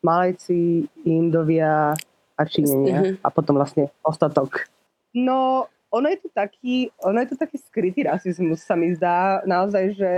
[0.06, 1.98] Malajci, Indovia
[2.38, 3.26] a Číňania uh-huh.
[3.26, 4.70] a potom vlastne ostatok.
[5.12, 9.42] No, ono je to taký, ono je to taký skrytý rasizmus, sa mi zdá.
[9.42, 10.12] Naozaj, že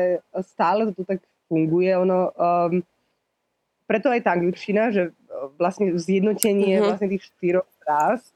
[0.43, 1.91] stále to tu tak funguje.
[1.99, 2.79] Ono, um,
[3.83, 6.95] preto aj tá angličtina, že uh, vlastne zjednotenie uh-huh.
[6.95, 8.31] vlastne tých štyroch fráz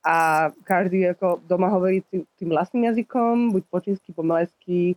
[0.00, 4.96] a každý ako doma hovorí tým, tým vlastným jazykom, buď po čínsky, po malesky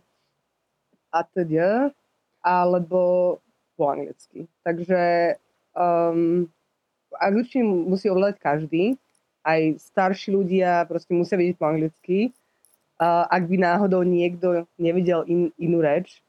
[1.12, 1.92] a teda,
[2.40, 3.36] alebo
[3.76, 4.48] po anglicky.
[4.64, 5.36] Takže
[5.76, 6.48] um,
[7.20, 8.84] angličtinu musí ovládať každý,
[9.44, 12.32] aj starší ľudia proste musia vedieť po anglicky.
[13.02, 16.22] Uh, ak by náhodou niekto nevidel in, inú reč,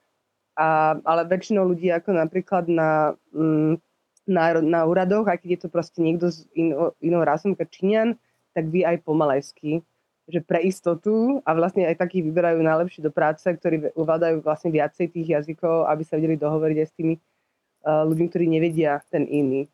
[0.54, 3.82] a, ale väčšinou ľudí ako napríklad na, mm,
[4.30, 8.16] na, na úradoch, aj keď je to proste niekto z in, inou rasom ako Číňan,
[8.54, 9.82] tak vy aj pomalajsky,
[10.30, 15.12] že pre istotu a vlastne aj takí vyberajú najlepšie do práce, ktorí uvládajú vlastne viacej
[15.12, 19.68] tých jazykov, aby sa vedeli dohovoriť aj s tými uh, ľuďmi, ktorí nevedia ten iný.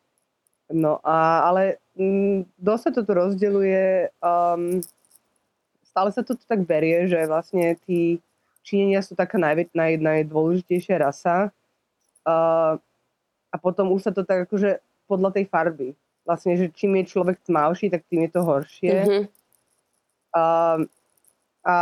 [0.72, 4.82] No a, ale m, dosť sa to tu rozdeľuje, um,
[5.86, 8.22] stále sa to tak berie, že vlastne tí
[8.64, 11.50] Číňania sú taká najvä, naj, najdôležitejšia rasa
[12.28, 12.78] uh,
[13.50, 15.98] a potom už sa to tak akože podľa tej farby.
[16.28, 18.94] Vlastne, že čím je človek tmavší, tak tým je to horšie.
[18.94, 19.24] Mm-hmm.
[20.30, 20.86] Uh,
[21.66, 21.76] a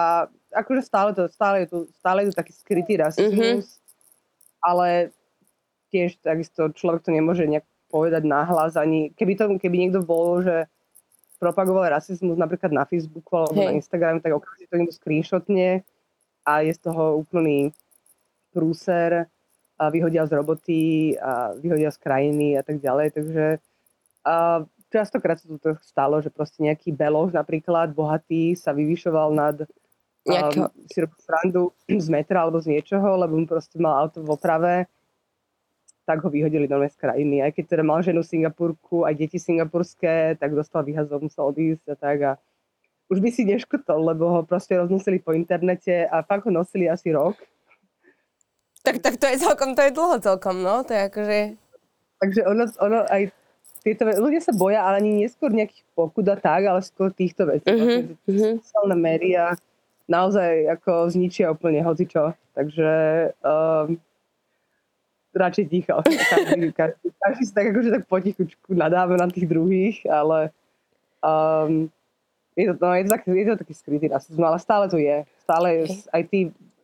[0.56, 4.64] akože stále, to, stále, je tu, stále je tu taký skrytý rasizmus, mm-hmm.
[4.64, 5.12] ale
[5.92, 10.68] tiež takisto človek to nemôže nejak povedať nahlas ani, keby, to, keby niekto bol, že
[11.40, 13.68] propagoval rasizmus napríklad na Facebooku alebo hey.
[13.72, 15.86] na Instagrame, tak okamžite to niekto screenshotne
[16.48, 17.76] a je z toho úplný
[18.56, 19.28] prúser
[19.76, 20.82] a vyhodia z roboty
[21.20, 23.12] a vyhodia z krajiny a tak ďalej.
[23.20, 23.46] Takže
[24.24, 29.68] a častokrát sa to stalo, že proste nejaký beloch napríklad, bohatý, sa vyvyšoval nad
[30.24, 34.32] um, si robil srandu z metra alebo z niečoho, lebo mu proste mal auto v
[34.32, 34.76] oprave
[36.08, 37.44] tak ho vyhodili do z krajiny.
[37.44, 41.96] Aj keď teda mal ženu Singapurku, aj deti singapurské, tak dostal vyhazov, musel odísť a
[42.00, 42.18] tak.
[42.24, 42.32] A
[43.08, 47.16] už by si neškotol, lebo ho proste roznosili po internete a fakt ho nosili asi
[47.16, 47.40] rok.
[48.84, 50.84] Tak, tak to je celkom, to je dlho celkom, no.
[50.84, 51.38] To je akože...
[52.18, 53.32] Takže ono, ono aj
[53.84, 57.68] tieto ľudia sa boja, ale ani neskôr nejakých pokut a tak, ale skôr týchto vecí.
[57.72, 58.60] Uh-huh.
[58.60, 59.56] Sociálne médiá
[60.08, 62.36] naozaj ako zničia úplne hocičo.
[62.56, 62.92] Takže
[63.44, 64.00] um,
[65.36, 66.02] radšej ticho.
[66.34, 70.50] Každý, každý, každý si tak akože tak potichučku nadáva na tých druhých, ale
[71.22, 71.92] um,
[72.58, 75.24] je, to, no, je, to tak, je to taký skrytý rasizmus, ale stále to je.
[75.46, 76.40] Stále je, aj tí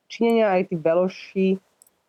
[0.05, 1.47] činenia, aj tí beloši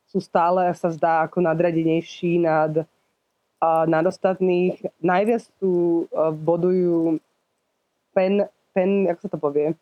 [0.05, 4.85] sú stále, sa zdá, ako nadradenejší nad, uh, nad ostatných.
[5.01, 7.17] Najviac tu uh, bodujú
[8.13, 8.45] pen,
[8.77, 9.73] pen, jak sa to povie,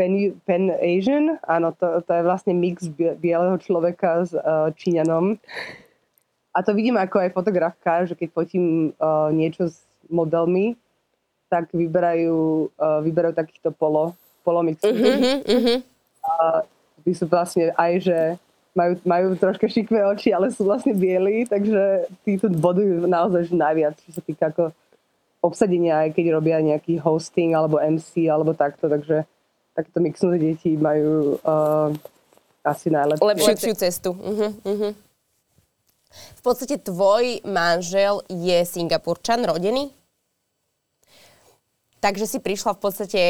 [0.00, 5.36] Pen, Pen Asian, áno, to, to je vlastne mix bieleho človeka s uh, Číňanom.
[6.56, 10.80] A to vidím ako aj fotografka, že keď fotím uh, niečo s modelmi,
[11.50, 14.14] tak vyberajú, uh, vyberajú takýchto polo,
[14.46, 14.86] polomixy.
[14.86, 15.78] Uh-huh, uh-huh.
[16.22, 16.62] A
[17.02, 18.18] tí sú vlastne aj, že
[18.72, 23.54] majú, majú troška šikvé oči, ale sú vlastne bieli, takže tí tu bodujú naozaj že
[23.58, 24.70] najviac, čo sa týka ako
[25.42, 29.26] obsadenia, aj keď robia nejaký hosting alebo MC alebo takto, takže
[29.74, 31.90] takto mixnuté deti majú uh,
[32.62, 34.10] asi najlepšiu lepšiu cestu.
[34.14, 34.92] Uh-huh, uh-huh.
[36.10, 39.94] V podstate tvoj manžel je Singapurčan, rodený?
[42.00, 43.22] Takže si prišla v podstate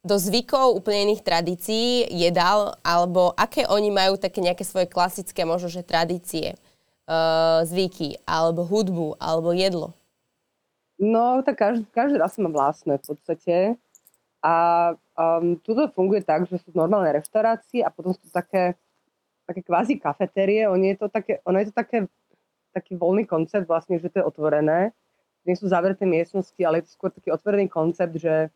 [0.00, 5.68] do zvykov úplne iných tradícií, jedal, alebo aké oni majú také nejaké svoje klasické možno,
[5.68, 6.56] že tradície,
[7.08, 9.92] uh, zvyky, alebo hudbu, alebo jedlo?
[11.00, 13.56] No, tak každý, každý raz má vlastné v podstate.
[14.40, 14.54] A
[15.16, 18.76] um, tuto funguje tak, že sú normálne reštaurácie a potom sú také,
[19.44, 20.64] také kvázi kafetérie.
[20.68, 22.08] Oni je to také, ono je to také,
[22.72, 24.96] taký voľný koncept vlastne, že to je otvorené.
[25.44, 28.52] Nie sú zavreté miestnosti, ale je to skôr taký otvorený koncept, že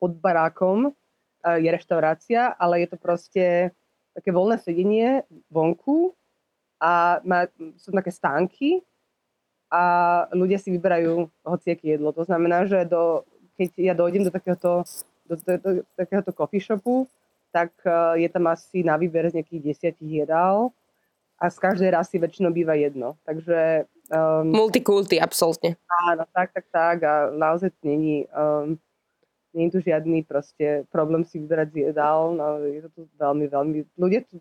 [0.00, 3.44] pod barákom uh, je reštaurácia, ale je to proste
[4.16, 5.22] také voľné sedenie
[5.52, 6.16] vonku
[6.80, 7.46] a má,
[7.76, 8.80] sú také stánky
[9.70, 12.10] a ľudia si vyberajú hociaké jedlo.
[12.16, 13.22] To znamená, že do
[13.60, 14.88] keď ja dojdem do takéhoto,
[15.28, 17.04] do, do, do, do takéhoto coffee shopu,
[17.52, 20.72] tak uh, je tam asi na výber z nejakých desiatich jedál
[21.40, 23.16] a z každej rasy väčšinou býva jedno.
[23.24, 23.88] Takže...
[24.12, 25.80] Um, Multikulty, absolútne.
[26.04, 28.76] Áno, tak, tak, tak a naozaj není, um,
[29.56, 32.36] není tu žiadny proste problém si vyberať z jedál.
[32.36, 33.78] No, je to tu veľmi, veľmi...
[33.96, 34.36] Ľudia tu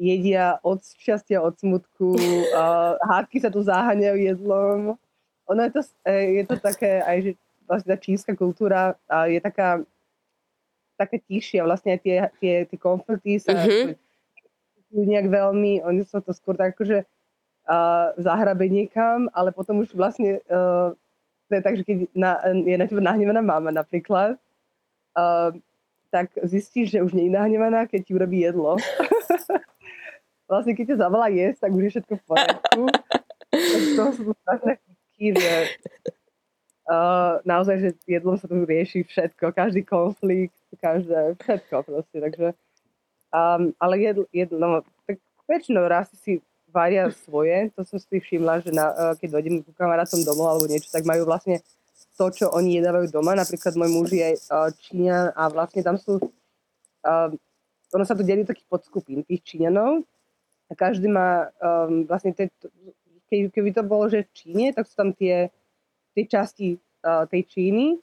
[0.00, 2.16] jedia od šťastia, od smutku,
[2.56, 4.96] uh, hádky sa tu záhaňajú jedlom.
[5.50, 7.30] Ono je to, e, je to také aj, že
[7.68, 8.94] vlastne tá čínska kultúra
[9.26, 9.82] je taká,
[10.94, 14.09] taká tišia, vlastne tie, tie, tie konflikty sa mm-hmm.
[14.92, 20.42] Nejak veľmi, oni sa to skôr tak akože uh, zahrabe niekam, ale potom už vlastne
[20.50, 20.94] uh,
[21.50, 24.38] to je tak, že keď na, je na teba nahnevaná mama napríklad,
[25.18, 25.50] uh,
[26.10, 28.78] tak zistíš, že už nie je nahnevaná, keď ti urobí jedlo.
[30.50, 32.82] vlastne keď ťa zavolá jesť, tak už je všetko v poriadku.
[33.98, 35.52] to sú strašné chutky, že
[36.90, 42.50] Uh, naozaj, že jedlom sa tu rieši všetko, každý konflikt, každé, všetko proste, takže
[43.34, 44.68] um, ale jedlo, jedlo, no,
[45.06, 49.62] tak väčšinou raz si varia svoje, to som si všimla, že na, uh, keď dojdem
[49.66, 51.58] ku kamarátom domov alebo niečo, tak majú vlastne
[52.14, 56.20] to, čo oni jedávajú doma, napríklad môj muž je uh, Číňan a vlastne tam sú,
[56.20, 57.30] uh,
[57.90, 60.06] ono sa tu delí takých podskupín tých Číňanov.
[60.70, 62.46] A každý má um, vlastne, te,
[63.26, 65.50] keď, keby to bolo, že v Číne, tak sú tam tie
[66.14, 66.68] tej časti
[67.02, 67.98] uh, tej Číny.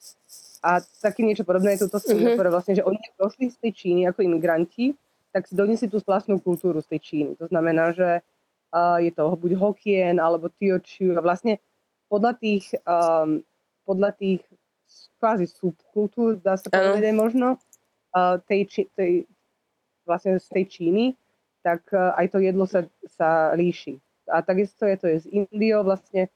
[0.60, 2.36] A také niečo podobné je toto mm-hmm.
[2.52, 4.92] vlastne, že oni došli z tej Číny ako imigranti,
[5.38, 7.30] tak si doniesli tú vlastnú kultúru z tej Číny.
[7.38, 8.26] To znamená, že
[8.74, 11.62] uh, je to buď Hokien alebo Tiočiu a vlastne
[12.10, 13.38] podľa tých, um,
[13.86, 14.42] podľa tých
[15.22, 17.54] kvázi subkultúr, dá sa povedať možno,
[18.18, 19.30] uh, tej, či, tej,
[20.02, 21.04] vlastne z tej Číny,
[21.62, 23.94] tak uh, aj to jedlo sa, sa líši.
[24.26, 26.26] A takisto je to je z Indiou vlastne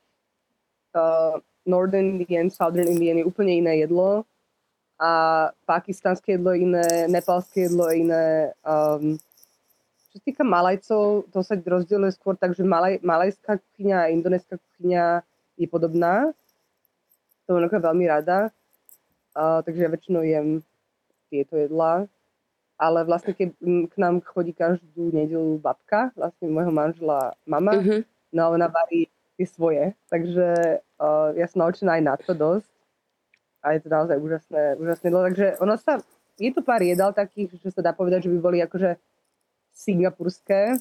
[0.94, 4.22] uh, Northern Indian, Southern Indian je úplne iné jedlo
[5.02, 5.10] a
[5.66, 8.54] pakistanské jedlo je iné, nepalské jedlo je iné.
[8.62, 9.18] Um,
[10.14, 14.62] čo sa týka Malajcov, to sa rozdieluje skôr tak, že malaj, malajská kuchyňa a indonéská
[14.62, 15.26] kuchyňa
[15.58, 16.30] je podobná.
[17.50, 18.54] To mám veľmi rada.
[19.34, 20.62] Uh, takže ja väčšinou jem
[21.32, 22.06] tieto jedlá.
[22.78, 23.58] Ale vlastne, keď
[23.90, 28.02] k nám chodí každú nedelu babka, vlastne môjho manžela mama, uh-huh.
[28.30, 29.84] no ona varí tie svoje.
[30.12, 32.71] Takže uh, ja som naučená aj na to dosť.
[33.62, 35.22] A je to naozaj úžasné, úžasné jedlo.
[35.22, 36.02] Takže ono sa,
[36.34, 38.98] je to pár jedal takých, že sa dá povedať, že by boli akože
[39.70, 40.76] singapurské.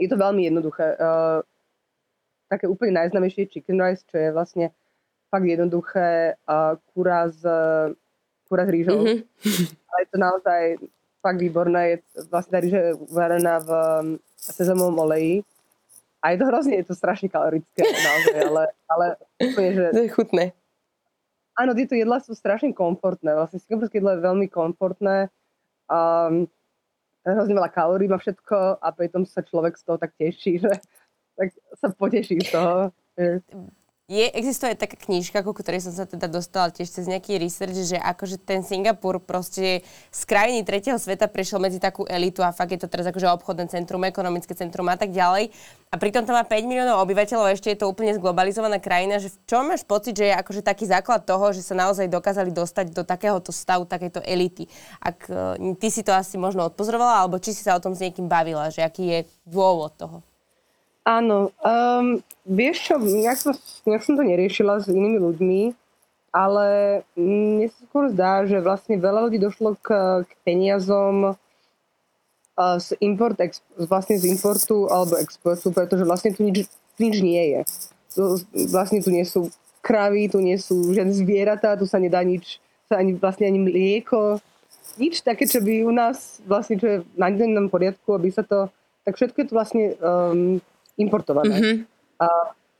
[0.00, 0.96] Je to veľmi jednoduché.
[0.96, 1.44] Uh,
[2.48, 4.72] také úplne najznamejšie chicken rice, čo je vlastne
[5.28, 7.44] fakt jednoduché uh, kura s,
[8.48, 9.04] kura s rýžou.
[9.04, 9.68] Mm-hmm.
[9.86, 10.62] Ale je to naozaj
[11.20, 11.80] fakt výborné.
[11.86, 11.96] Je
[12.32, 14.06] vlastne tá rýža varená v um,
[14.40, 15.44] sezamovom oleji.
[16.20, 19.06] A je to hrozne, je to strašne kalorické naozaj, ale, ale
[19.40, 19.84] úplne, že...
[19.88, 20.44] To je chutné.
[21.58, 23.34] Áno, tieto jedlá sú strašne komfortné.
[23.34, 25.28] Vlastne singapurské jedlo je veľmi komfortné.
[25.90, 26.46] Um,
[27.26, 30.72] hrozne veľa kalórií má všetko a pritom sa človek z toho tak teší, že
[31.36, 32.94] tak sa poteší z toho.
[34.10, 37.94] Je, existuje taká knižka, ku ktorej som sa teda dostala tiež cez nejaký research, že
[37.94, 42.82] akože ten Singapur proste z krajiny tretieho sveta prešiel medzi takú elitu a fakt je
[42.82, 45.54] to teraz akože obchodné centrum, ekonomické centrum a tak ďalej.
[45.90, 49.30] A pritom to má 5 miliónov obyvateľov a ešte je to úplne zglobalizovaná krajina, že
[49.30, 52.90] v čom máš pocit, že je akože taký základ toho, že sa naozaj dokázali dostať
[52.90, 54.66] do takéhoto stavu, takéto elity.
[54.98, 58.02] Ak uh, ty si to asi možno odpozorovala, alebo či si sa o tom s
[58.02, 60.26] niekým bavila, že aký je dôvod toho?
[61.04, 63.52] Áno, um, vieš čo, nejak som,
[63.88, 65.62] nejak som to neriešila s inými ľuďmi,
[66.30, 66.66] ale
[67.16, 69.88] mne sa skôr zdá, že vlastne veľa ľudí došlo k,
[70.28, 76.68] k peniazom uh, z, import, ex, vlastne z importu alebo exportu, pretože vlastne tu nič,
[77.00, 77.60] nič nie je.
[78.12, 78.22] Tu,
[78.68, 79.48] vlastne tu nie sú
[79.80, 82.60] kravy, tu nie sú žiadne zvieratá, tu sa nedá nič,
[82.92, 84.36] sa ani, vlastne ani mlieko,
[85.00, 88.68] nič také, čo by u nás vlastne, čo je na dennom poriadku, aby sa to,
[89.08, 90.60] tak všetko je to vlastne um,
[91.00, 91.56] importované.
[91.56, 91.76] Mm-hmm.
[92.20, 92.26] A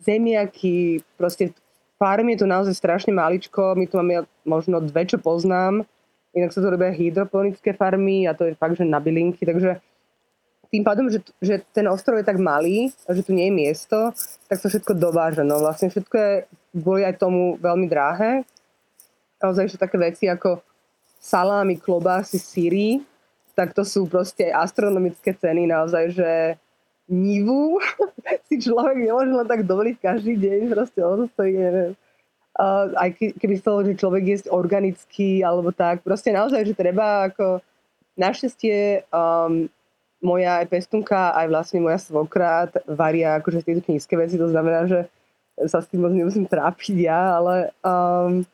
[0.04, 1.56] zemiaky, proste
[1.96, 5.88] farm je tu naozaj strašne maličko, my tu máme možno dve, čo poznám,
[6.36, 9.80] inak sa to robia hydroponické farmy a to je fakt, že na bylinky, takže
[10.70, 14.14] tým pádom, že, že ten ostrov je tak malý že tu nie je miesto,
[14.46, 15.42] tak sa všetko dováža.
[15.42, 16.32] No vlastne všetko je
[16.70, 18.46] boli aj tomu veľmi drahé.
[19.42, 20.62] Naozaj, že také veci ako
[21.18, 23.02] salámy, klobásy, síry,
[23.58, 26.30] tak to sú proste astronomické ceny naozaj, že
[27.10, 27.82] nivu
[28.48, 31.92] si človek nemôže len tak dovoliť každý deň, proste ono stojí, neviem.
[32.60, 37.30] Uh, aj ke, keby chcel, že človek jesť organicky alebo tak, proste naozaj, že treba
[37.30, 37.62] ako
[38.18, 39.70] našťastie um,
[40.20, 45.08] moja aj pestunka, aj vlastne moja svokra varia akože tieto nízke veci, to znamená, že
[45.68, 48.44] sa s tým moc nemusím trápiť ja, ale um,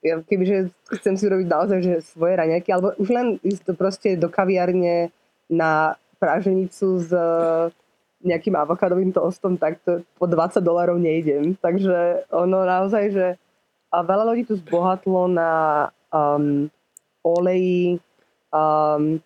[0.00, 4.30] ja kebyže chcem si urobiť naozaj že svoje raňajky, alebo už len ísť proste do
[4.30, 5.12] kaviarne
[5.48, 7.70] na praženicu s eh,
[8.18, 11.54] nejakým avokádovým toastom, tak to po 20 dolarov nejdem.
[11.54, 13.26] Takže ono naozaj, že
[13.88, 15.52] a veľa ľudí tu zbohatlo na
[16.12, 16.68] um,
[17.24, 17.96] oleji,
[18.52, 19.16] um,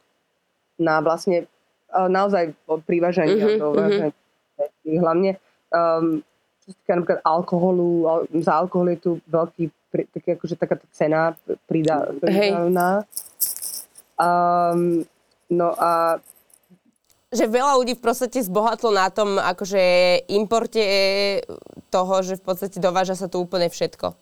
[0.78, 1.50] na vlastne
[1.90, 2.54] uh, naozaj
[2.86, 3.58] privaženie.
[3.58, 5.00] Mm-hmm, mm-hmm.
[5.02, 5.30] Hlavne
[5.72, 6.22] um,
[6.62, 7.88] čo sa týka napríklad alkoholu,
[8.38, 11.34] za alkohol je tu veľký, taký, akože taká cena
[11.66, 13.02] pridá, pridaná.
[14.14, 15.02] Um,
[15.50, 16.22] no a
[17.32, 19.80] že veľa ľudí v podstate zbohatlo na tom akože
[20.28, 20.84] importe
[21.88, 24.12] toho, že v podstate dováža sa tu úplne všetko.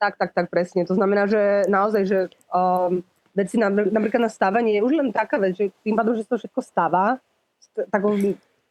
[0.00, 0.86] Tak, tak, tak, presne.
[0.88, 2.18] To znamená, že naozaj, že
[2.48, 3.04] um,
[3.36, 6.38] veci na, napríklad na stávanie je už len taká vec, že tým pádom, že sa
[6.38, 7.20] to všetko stáva
[7.60, 8.16] s takou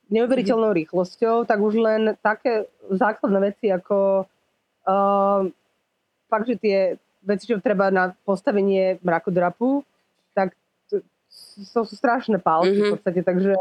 [0.10, 4.26] neuveriteľnou rýchlosťou, tak už len také základné veci ako
[4.90, 5.54] um,
[6.26, 6.78] fakt, že tie
[7.22, 9.86] veci, čo treba na postavenie mrakodrapu,
[11.74, 12.82] to sú strašné pálky mm-hmm.
[12.82, 12.94] v mhm.
[12.96, 13.54] podstate, takže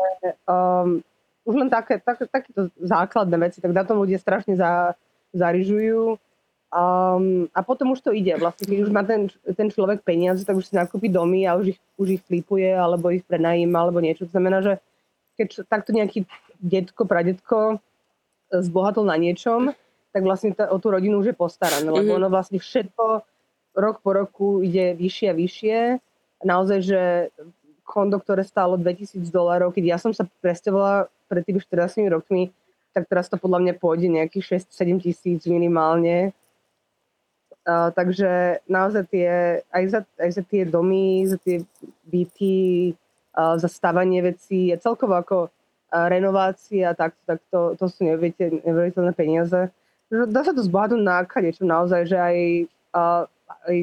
[0.47, 1.03] um,
[1.49, 4.93] už len také, také, takéto základné veci, tak na tom ľudia strašne za,
[5.33, 6.21] zarižujú.
[6.69, 8.37] Um, a potom už to ide.
[8.37, 11.73] Vlastne, keď už má ten, ten človek peniaze, tak už si nakúpi domy a už
[11.73, 14.29] ich, už ich flipuje, alebo ich prenajíma, alebo niečo.
[14.29, 14.77] To znamená, že
[15.41, 16.29] keď takto nejaký
[16.61, 17.81] detko, pradetko
[18.53, 19.73] zbohatol na niečom,
[20.13, 22.21] tak vlastne ta, o tú rodinu už je postarané, lebo mm-hmm.
[22.21, 23.05] ono vlastne všetko
[23.79, 25.79] rok po roku ide vyššie a vyššie.
[26.45, 27.03] Naozaj, že
[27.89, 32.53] kondo, ktoré stálo 2000 dolarov, keď ja som sa presťahovala pred tými 14 rokmi,
[32.93, 36.37] tak teraz to podľa mňa pôjde nejakých 6-7 tisíc minimálne.
[37.69, 41.65] Uh, takže naozaj tie, aj za, aj za tie domy, za tie
[42.09, 42.97] byty,
[43.37, 49.13] uh, za stavanie vecí, je celkovo ako uh, renovácia, tak, tak to, to sú neuveriteľné
[49.13, 49.69] peniaze.
[50.09, 52.37] Dá sa to zbohatnúť na čo naozaj, že aj,
[52.97, 53.29] uh,
[53.69, 53.77] aj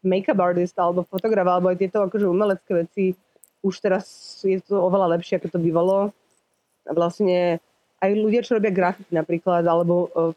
[0.00, 3.12] make-up artist alebo fotograf alebo aj tieto akože umelecké veci
[3.62, 4.06] už teraz
[4.46, 6.14] je to oveľa lepšie, ako to bývalo.
[6.88, 7.58] A vlastne
[7.98, 10.32] aj ľudia, čo robia grafity napríklad, alebo uh,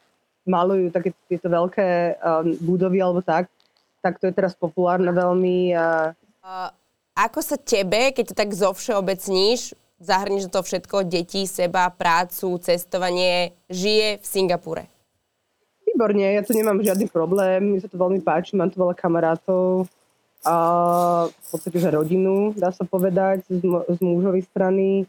[0.46, 3.48] malujú také tieto veľké um, budovy alebo tak,
[4.02, 5.78] tak to je teraz populárne veľmi.
[5.78, 6.18] A...
[6.42, 6.70] Uh,
[7.14, 13.54] ako sa tebe, keď to tak zovšeobecníš, zahrnieš do toho všetko, deti, seba, prácu, cestovanie,
[13.70, 14.84] žije v Singapúre?
[15.86, 19.86] Výborne, ja tu nemám žiadny problém, mi sa to veľmi páči, mám tu veľa kamarátov,
[20.42, 20.56] a
[21.30, 25.06] v podstate že rodinu, dá sa povedať, z, z mužovej strany.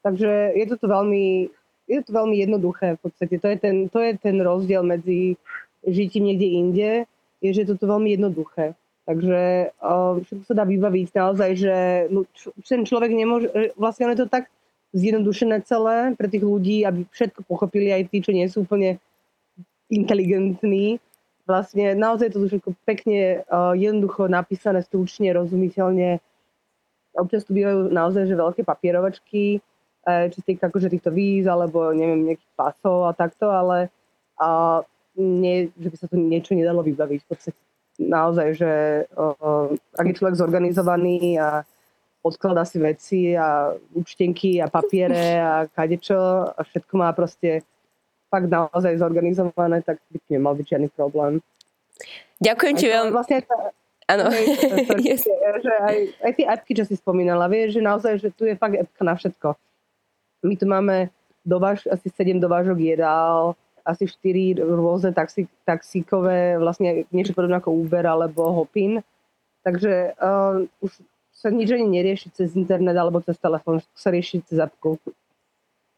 [0.00, 1.52] Takže je to tu veľmi
[1.90, 3.34] je to veľmi jednoduché v podstate.
[3.42, 5.34] To je ten, to je ten rozdiel medzi
[5.82, 6.90] žitím niekde inde,
[7.42, 8.78] je, že je to veľmi jednoduché.
[9.08, 11.76] Takže uh, všetko sa dá vybaviť naozaj, že
[12.14, 14.46] no, č- ten človek nemôže, vlastne on je to tak
[14.94, 19.02] zjednodušené celé pre tých ľudí, aby všetko pochopili aj tí, čo nie sú úplne
[19.90, 21.02] inteligentní.
[21.50, 26.22] Vlastne naozaj je to všetko pekne, uh, jednoducho napísané, stručne, rozumiteľne.
[27.18, 29.58] Občas tu bývajú naozaj že veľké papierovačky,
[30.06, 33.92] čo sa týka akože týchto víz alebo neviem, nejakých pasov a takto, ale
[34.40, 34.80] a
[35.20, 37.20] nie, že by sa to niečo nedalo vybaviť.
[37.20, 37.60] V podstate
[38.00, 38.72] naozaj, že
[39.12, 39.36] o,
[39.76, 41.68] ak je človek zorganizovaný a
[42.24, 46.16] odkladá si veci a účtenky a papiere a kadečo
[46.48, 47.60] a všetko má proste
[48.30, 51.42] fakt naozaj zorganizované, tak by nemal byť žiadny problém.
[52.40, 53.10] Ďakujem ti veľmi.
[53.12, 53.44] Vlastne
[54.10, 54.26] Áno.
[55.06, 55.22] yes.
[55.62, 58.74] že aj, aj tie appky, čo si spomínala, vieš, že naozaj, že tu je fakt
[58.74, 59.54] appka na všetko.
[60.42, 60.96] My tu máme
[61.46, 63.54] dováž, asi 7 dovážok jedál,
[63.86, 68.98] asi 4 rôzne taxi, taxíkové, vlastne niečo podobné ako Uber alebo Hopin.
[69.62, 70.90] Takže uh, už
[71.30, 74.98] sa nič ani nerieši cez internet alebo cez telefón, sa rieši cez apku.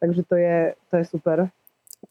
[0.02, 0.56] Takže to je,
[0.90, 1.48] to je super.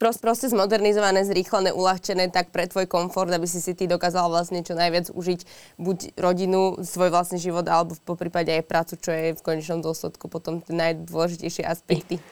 [0.00, 4.64] Prost, proste zmodernizované, zrýchlené, uľahčené tak pre tvoj komfort, aby si si ty dokázal vlastne
[4.64, 5.40] čo najviac užiť
[5.76, 10.32] buď rodinu, svoj vlastný život, alebo po prípade aj prácu, čo je v konečnom dôsledku
[10.32, 12.24] potom tie najdôležitejšie aspekty.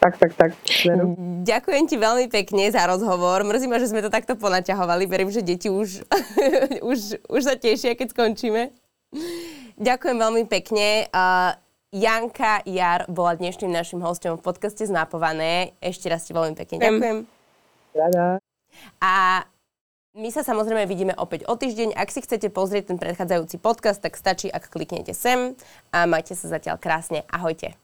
[0.00, 0.50] Tak, tak, tak.
[1.44, 3.44] Ďakujem ti veľmi pekne za rozhovor.
[3.44, 5.04] Mrzí ma, že sme to takto ponaťahovali.
[5.04, 6.08] Verím, že deti už,
[6.90, 8.72] už, už sa tešia, keď skončíme.
[9.76, 11.04] Ďakujem veľmi pekne.
[11.12, 11.52] Uh,
[11.90, 15.74] Janka Jar bola dnešným našim hostom v podcaste Znapované.
[15.82, 17.18] Ešte raz ti veľmi pekne ďakujem.
[17.98, 18.38] Rada.
[19.02, 19.42] A
[20.14, 21.98] my sa samozrejme vidíme opäť o týždeň.
[21.98, 25.58] Ak si chcete pozrieť ten predchádzajúci podcast, tak stačí, ak kliknete sem
[25.90, 27.26] a majte sa zatiaľ krásne.
[27.26, 27.74] Ahojte.